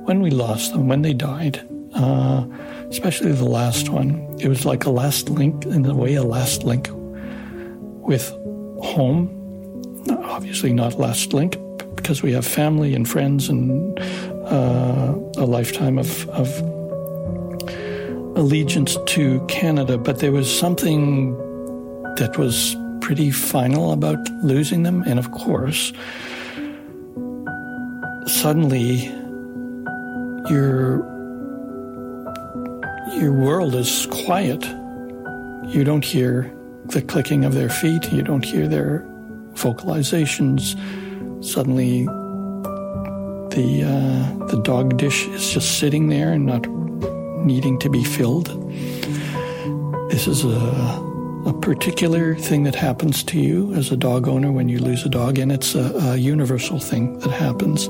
when 0.05 0.21
we 0.21 0.31
lost 0.31 0.73
them, 0.73 0.89
when 0.89 1.03
they 1.03 1.15
died, 1.15 1.67
uh, 1.95 2.45
especially 2.89 3.33
the 3.33 3.45
last 3.45 3.89
one, 3.89 4.37
it 4.41 4.49
was 4.49 4.65
like 4.65 4.85
a 4.85 4.91
last 4.91 5.29
link 5.29 5.65
in 5.67 5.83
the 5.83 5.95
way 5.95 6.15
a 6.15 6.23
last 6.23 6.65
link 6.65 6.89
with 6.93 8.29
home. 8.83 9.37
Obviously, 10.09 10.73
not 10.73 10.99
last 10.99 11.33
link 11.33 11.57
because 12.01 12.23
we 12.23 12.33
have 12.33 12.47
family 12.47 12.95
and 12.95 13.09
friends 13.09 13.49
and 13.49 13.99
uh, 14.47 15.15
a 15.37 15.45
lifetime 15.47 15.99
of, 15.99 16.29
of 16.31 16.49
allegiance 18.37 18.97
to 19.07 19.45
Canada. 19.47 19.99
But 19.99 20.19
there 20.19 20.33
was 20.33 20.49
something 20.51 21.35
that 22.17 22.37
was 22.39 22.77
pretty 23.01 23.31
final 23.31 23.93
about 23.93 24.19
losing 24.43 24.83
them. 24.83 25.03
And 25.07 25.19
of 25.19 25.31
course, 25.33 25.93
suddenly 28.27 29.07
your 30.49 31.09
your 33.15 33.33
world 33.33 33.75
is 33.75 34.07
quiet. 34.25 34.65
You 35.67 35.85
don't 35.85 36.05
hear 36.05 36.51
the 36.87 37.03
clicking 37.03 37.45
of 37.45 37.55
their 37.55 37.69
feet, 37.69 38.11
you 38.13 38.23
don't 38.23 38.45
hear 38.45 38.67
their 38.67 39.05
vocalizations. 39.55 40.75
Suddenly, 41.41 42.05
the 43.51 43.83
uh, 43.85 44.47
the 44.47 44.61
dog 44.63 44.97
dish 44.97 45.27
is 45.29 45.51
just 45.51 45.79
sitting 45.79 46.09
there 46.09 46.33
and 46.33 46.47
not 46.47 46.67
needing 47.45 47.79
to 47.79 47.91
be 47.91 48.05
filled. 48.05 48.49
This 50.11 50.27
is 50.27 50.45
a 50.45 51.11
a 51.47 51.55
particular 51.55 52.35
thing 52.35 52.65
that 52.65 52.75
happens 52.75 53.23
to 53.25 53.41
you 53.41 53.73
as 53.75 53.91
a 53.91 53.97
dog 53.97 54.29
owner 54.29 54.53
when 54.53 54.69
you 54.69 54.79
lose 54.79 55.05
a 55.05 55.09
dog, 55.09 55.39
and 55.39 55.51
it's 55.51 55.75
a, 55.75 55.91
a 55.97 56.17
universal 56.17 56.79
thing 56.79 57.19
that 57.21 57.31
happens. 57.31 57.87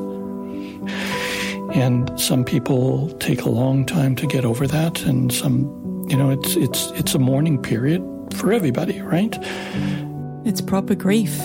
and 1.75 2.11
some 2.19 2.45
people 2.45 3.11
take 3.19 3.43
a 3.43 3.49
long 3.49 3.85
time 3.85 4.15
to 4.17 4.27
get 4.27 4.45
over 4.45 4.67
that, 4.67 5.03
and 5.03 5.33
some, 5.33 6.07
you 6.09 6.17
know, 6.17 6.31
it's 6.31 6.57
it's 6.57 6.91
it's 6.93 7.15
a 7.15 7.19
mourning 7.19 7.61
period 7.61 8.03
for 8.35 8.53
everybody, 8.53 9.01
right? 9.01 9.37
It's 10.45 10.61
proper 10.61 10.95
grief. 10.95 11.41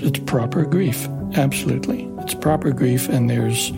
It's 0.00 0.18
proper 0.20 0.64
grief, 0.64 1.08
absolutely. 1.34 2.04
It's 2.20 2.34
proper 2.34 2.70
grief, 2.70 3.08
and 3.08 3.28
there's 3.28 3.72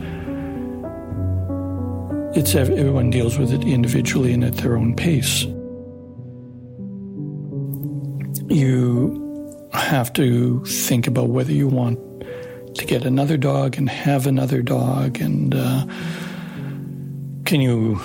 it's 2.32 2.54
everyone 2.54 3.10
deals 3.10 3.38
with 3.38 3.52
it 3.52 3.64
individually 3.64 4.32
and 4.32 4.44
at 4.44 4.54
their 4.58 4.76
own 4.76 4.94
pace. 4.94 5.42
You 8.48 9.68
have 9.72 10.12
to 10.12 10.64
think 10.64 11.06
about 11.06 11.30
whether 11.30 11.52
you 11.52 11.66
want 11.66 11.98
to 12.76 12.84
get 12.86 13.04
another 13.04 13.36
dog 13.36 13.76
and 13.78 13.88
have 13.88 14.26
another 14.26 14.62
dog, 14.62 15.20
and 15.20 15.54
uh, 15.54 15.86
can 17.46 17.60
you 17.60 18.00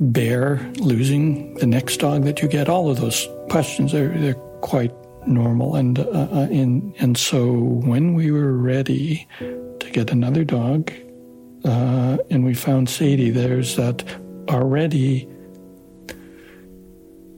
bear 0.00 0.58
losing 0.76 1.54
the 1.54 1.66
next 1.66 1.98
dog 1.98 2.24
that 2.24 2.40
you 2.40 2.48
get? 2.48 2.68
All 2.68 2.90
of 2.90 2.98
those 2.98 3.28
questions 3.50 3.92
are 3.92 4.08
they're 4.08 4.34
quite 4.62 4.92
normal, 5.26 5.76
and 5.76 5.98
uh, 5.98 6.28
uh 6.32 6.48
in, 6.50 6.94
and 6.98 7.16
so 7.16 7.52
when 7.52 8.14
we 8.14 8.30
were 8.30 8.52
ready 8.52 9.26
to 9.38 9.90
get 9.92 10.10
another 10.10 10.44
dog, 10.44 10.92
uh, 11.64 12.18
and 12.30 12.44
we 12.44 12.54
found 12.54 12.88
Sadie, 12.88 13.30
there's 13.30 13.76
that 13.76 14.04
already 14.48 15.28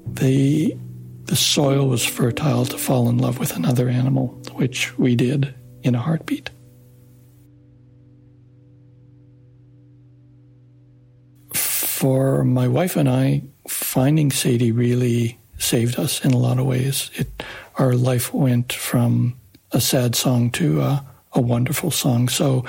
the 0.07 0.77
the 1.25 1.37
soil 1.37 1.89
was 1.89 2.05
fertile 2.05 2.67
to 2.67 2.77
fall 2.77 3.09
in 3.09 3.19
love 3.19 3.39
with 3.39 3.57
another 3.57 3.89
animal, 3.89 4.29
which 4.53 4.97
we 4.99 5.17
did 5.17 5.55
in 5.83 5.95
a 5.95 5.99
heartbeat. 5.99 6.51
For 11.55 12.45
my 12.45 12.69
wife 12.69 12.97
and 12.97 13.09
I, 13.09 13.43
finding 13.67 14.31
Sadie 14.31 14.73
really 14.73 15.39
saved 15.59 15.99
us 15.99 16.23
in 16.23 16.33
a 16.33 16.37
lot 16.37 16.59
of 16.59 16.67
ways. 16.67 17.11
It, 17.15 17.43
our 17.79 17.95
life 17.95 18.33
went 18.33 18.73
from 18.73 19.37
a 19.73 19.81
sad 19.81 20.15
song 20.15 20.51
to 20.51 20.81
a, 20.81 21.05
a 21.33 21.41
wonderful 21.41 21.91
song. 21.91 22.29
So 22.29 22.65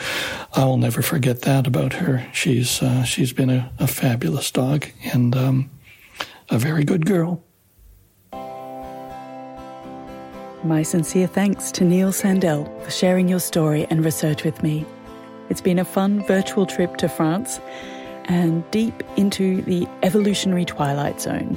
I 0.53 0.65
will 0.65 0.77
never 0.77 1.01
forget 1.01 1.41
that 1.41 1.67
about 1.67 1.93
her. 1.93 2.27
She's 2.33 2.81
uh, 2.81 3.03
she's 3.03 3.33
been 3.33 3.49
a, 3.49 3.71
a, 3.79 3.87
fabulous 3.87 4.49
dog 4.51 4.87
and 5.13 5.35
um, 5.35 5.69
a 6.49 6.57
very 6.57 6.83
good 6.83 7.05
girl. 7.05 7.43
My 10.63 10.81
sincere 10.81 11.27
thanks 11.27 11.71
to 11.73 11.83
Neil 11.83 12.11
Sandell 12.11 12.65
for 12.83 12.89
sharing 12.89 13.29
your 13.29 13.39
story 13.39 13.85
and 13.91 14.03
research 14.03 14.43
with 14.43 14.63
me. 14.63 14.83
It's 15.51 15.61
been 15.61 15.77
a 15.77 15.85
fun 15.85 16.25
virtual 16.25 16.65
trip 16.65 16.97
to 16.97 17.07
France 17.07 17.59
and 18.25 18.69
deep 18.71 19.03
into 19.15 19.61
the 19.61 19.87
evolutionary 20.01 20.65
twilight 20.65 21.21
zone. 21.21 21.55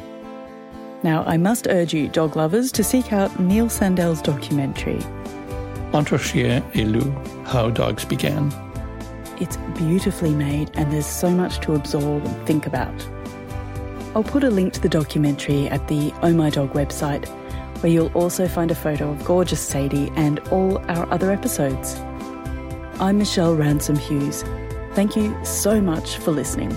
Now, 1.03 1.23
I 1.25 1.37
must 1.37 1.69
urge 1.69 1.95
you, 1.95 2.09
dog 2.09 2.35
lovers, 2.35 2.73
to 2.73 2.83
seek 2.83 3.13
out 3.13 3.39
Neil 3.39 3.69
Sandell's 3.69 4.21
documentary. 4.21 5.01
Entre 5.93 6.19
Chien 6.19 6.63
et 6.75 6.85
Loup 6.85 7.13
How 7.47 7.71
Dogs 7.71 8.05
Began. 8.05 8.53
It's 9.41 9.57
beautifully 9.77 10.35
made 10.35 10.71
and 10.75 10.93
there's 10.93 11.07
so 11.07 11.31
much 11.31 11.61
to 11.61 11.75
absorb 11.75 12.25
and 12.25 12.47
think 12.47 12.67
about. 12.67 12.93
I'll 14.15 14.25
put 14.25 14.43
a 14.43 14.51
link 14.51 14.73
to 14.73 14.81
the 14.81 14.89
documentary 14.89 15.69
at 15.69 15.87
the 15.87 16.13
Oh 16.23 16.33
My 16.33 16.51
Dog 16.51 16.73
website 16.73 17.29
where 17.83 17.93
you'll 17.93 18.13
also 18.15 18.49
find 18.49 18.73
a 18.73 18.75
photo 18.75 19.11
of 19.11 19.25
gorgeous 19.25 19.61
Sadie 19.61 20.11
and 20.17 20.41
all 20.51 20.79
our 20.91 21.11
other 21.13 21.31
episodes. 21.31 21.95
I'm 22.99 23.19
Michelle 23.19 23.55
Ransom 23.55 23.97
Hughes. 23.97 24.43
Thank 24.95 25.15
you 25.15 25.37
so 25.45 25.81
much 25.81 26.17
for 26.17 26.33
listening. 26.33 26.77